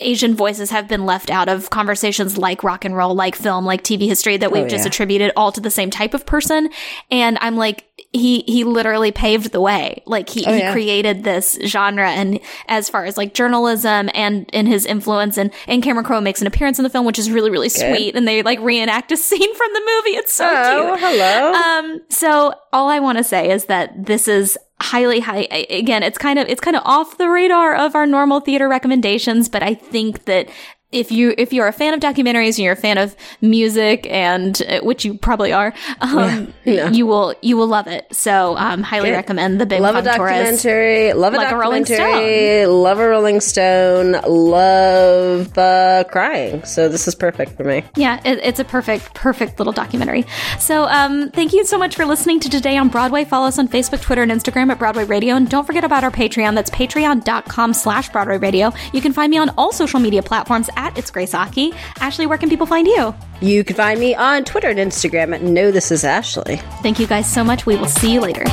Asian 0.01 0.35
voices 0.35 0.71
have 0.71 0.87
been 0.87 1.05
left 1.05 1.29
out 1.29 1.49
of 1.49 1.69
conversations 1.69 2.37
like 2.37 2.63
rock 2.63 2.85
and 2.85 2.95
roll, 2.95 3.15
like 3.15 3.35
film, 3.35 3.65
like 3.65 3.83
TV 3.83 4.07
history 4.07 4.37
that 4.37 4.51
we've 4.51 4.63
oh, 4.63 4.65
yeah. 4.65 4.69
just 4.69 4.85
attributed 4.85 5.31
all 5.35 5.51
to 5.51 5.61
the 5.61 5.71
same 5.71 5.89
type 5.89 6.13
of 6.13 6.25
person. 6.25 6.69
And 7.09 7.37
I'm 7.41 7.55
like, 7.55 7.85
he, 8.13 8.41
he 8.41 8.63
literally 8.63 9.11
paved 9.11 9.51
the 9.51 9.61
way. 9.61 10.03
Like 10.05 10.29
he, 10.29 10.45
oh, 10.45 10.53
he 10.53 10.71
created 10.71 11.23
this 11.23 11.57
genre. 11.65 12.09
And 12.09 12.39
as 12.67 12.89
far 12.89 13.05
as 13.05 13.17
like 13.17 13.33
journalism 13.33 14.09
and, 14.13 14.49
in 14.51 14.65
his 14.65 14.85
influence 14.85 15.37
and, 15.37 15.51
and 15.67 15.81
Cameron 15.81 16.05
Crowe 16.05 16.19
makes 16.19 16.41
an 16.41 16.47
appearance 16.47 16.77
in 16.77 16.83
the 16.83 16.89
film, 16.89 17.05
which 17.05 17.19
is 17.19 17.31
really, 17.31 17.49
really 17.49 17.69
Good. 17.69 17.95
sweet. 17.95 18.15
And 18.15 18.27
they 18.27 18.43
like 18.43 18.59
reenact 18.59 19.11
a 19.11 19.17
scene 19.17 19.55
from 19.55 19.73
the 19.73 19.79
movie. 19.79 20.17
It's 20.17 20.33
so 20.33 20.45
oh, 20.47 20.97
cute. 20.97 20.99
hello. 20.99 21.53
Um, 21.53 22.01
so 22.09 22.53
all 22.73 22.89
I 22.89 22.99
want 22.99 23.17
to 23.17 23.23
say 23.23 23.49
is 23.49 23.65
that 23.65 24.05
this 24.05 24.27
is 24.27 24.57
highly 24.81 25.19
high 25.19 25.47
again 25.69 26.03
it's 26.03 26.17
kind 26.17 26.39
of 26.39 26.47
it's 26.47 26.61
kind 26.61 26.75
of 26.75 26.81
off 26.85 27.17
the 27.17 27.29
radar 27.29 27.75
of 27.75 27.95
our 27.95 28.05
normal 28.05 28.39
theater 28.39 28.67
recommendations 28.67 29.49
but 29.49 29.63
i 29.63 29.73
think 29.73 30.25
that 30.25 30.49
if 30.91 31.11
you 31.11 31.33
if 31.37 31.53
you're 31.53 31.67
a 31.67 31.73
fan 31.73 31.93
of 31.93 31.99
documentaries 31.99 32.57
and 32.57 32.59
you're 32.59 32.73
a 32.73 32.77
fan 32.77 32.97
of 32.97 33.15
music 33.39 34.05
and 34.09 34.61
uh, 34.67 34.81
which 34.81 35.05
you 35.05 35.13
probably 35.13 35.53
are 35.53 35.73
um, 36.01 36.53
yeah, 36.65 36.73
yeah. 36.73 36.89
you 36.89 37.05
will 37.05 37.33
you 37.41 37.55
will 37.55 37.67
love 37.67 37.87
it. 37.87 38.05
So 38.13 38.57
um, 38.57 38.83
highly 38.83 39.09
yeah. 39.09 39.15
recommend 39.15 39.61
the 39.61 39.65
big 39.65 39.81
love 39.81 39.95
a 39.95 40.01
documentary 40.01 41.13
love 41.13 41.33
a 41.33 41.37
like 41.37 41.49
documentary 41.49 42.61
a 42.63 42.67
love 42.67 42.99
a 42.99 43.07
rolling 43.07 43.39
stone 43.39 44.13
love 44.27 45.57
uh, 45.57 46.03
crying. 46.11 46.63
So 46.65 46.89
this 46.89 47.07
is 47.07 47.15
perfect 47.15 47.55
for 47.55 47.63
me. 47.63 47.83
Yeah 47.95 48.19
it, 48.25 48.39
it's 48.43 48.59
a 48.59 48.65
perfect 48.65 49.13
perfect 49.13 49.59
little 49.59 49.73
documentary. 49.73 50.25
So 50.59 50.83
um, 50.85 51.29
thank 51.31 51.53
you 51.53 51.65
so 51.65 51.77
much 51.77 51.95
for 51.95 52.05
listening 52.05 52.39
to 52.41 52.49
today 52.49 52.77
on 52.77 52.89
broadway. 52.89 53.23
Follow 53.23 53.47
us 53.47 53.57
on 53.57 53.67
facebook 53.67 54.01
twitter 54.01 54.23
and 54.23 54.31
instagram 54.31 54.69
at 54.71 54.79
broadway 54.79 55.05
radio. 55.05 55.35
And 55.35 55.49
don't 55.49 55.65
forget 55.65 55.83
about 55.83 56.03
our 56.03 56.11
patreon. 56.11 56.55
That's 56.55 56.69
patreon.com 56.69 57.73
slash 57.73 58.09
broadway 58.09 58.37
radio. 58.37 58.73
You 58.93 59.01
can 59.01 59.13
find 59.13 59.29
me 59.31 59.37
on 59.37 59.49
all 59.57 59.71
social 59.71 59.99
media 59.99 60.21
platforms 60.21 60.69
at 60.81 60.97
It's 60.97 61.11
Grace 61.11 61.33
Aki. 61.33 61.73
Ashley, 61.99 62.25
where 62.25 62.37
can 62.37 62.49
people 62.49 62.65
find 62.65 62.87
you? 62.87 63.13
You 63.39 63.63
can 63.63 63.75
find 63.75 63.99
me 63.99 64.15
on 64.15 64.43
Twitter 64.43 64.69
and 64.69 64.79
Instagram 64.79 65.33
at 65.33 65.43
No 65.43 65.71
This 65.71 65.91
Is 65.91 66.03
Ashley. 66.03 66.57
Thank 66.81 66.99
you 66.99 67.07
guys 67.07 67.31
so 67.31 67.43
much. 67.43 67.65
We 67.65 67.75
will 67.75 67.87
see 67.87 68.11
you 68.13 68.21
later. 68.21 68.43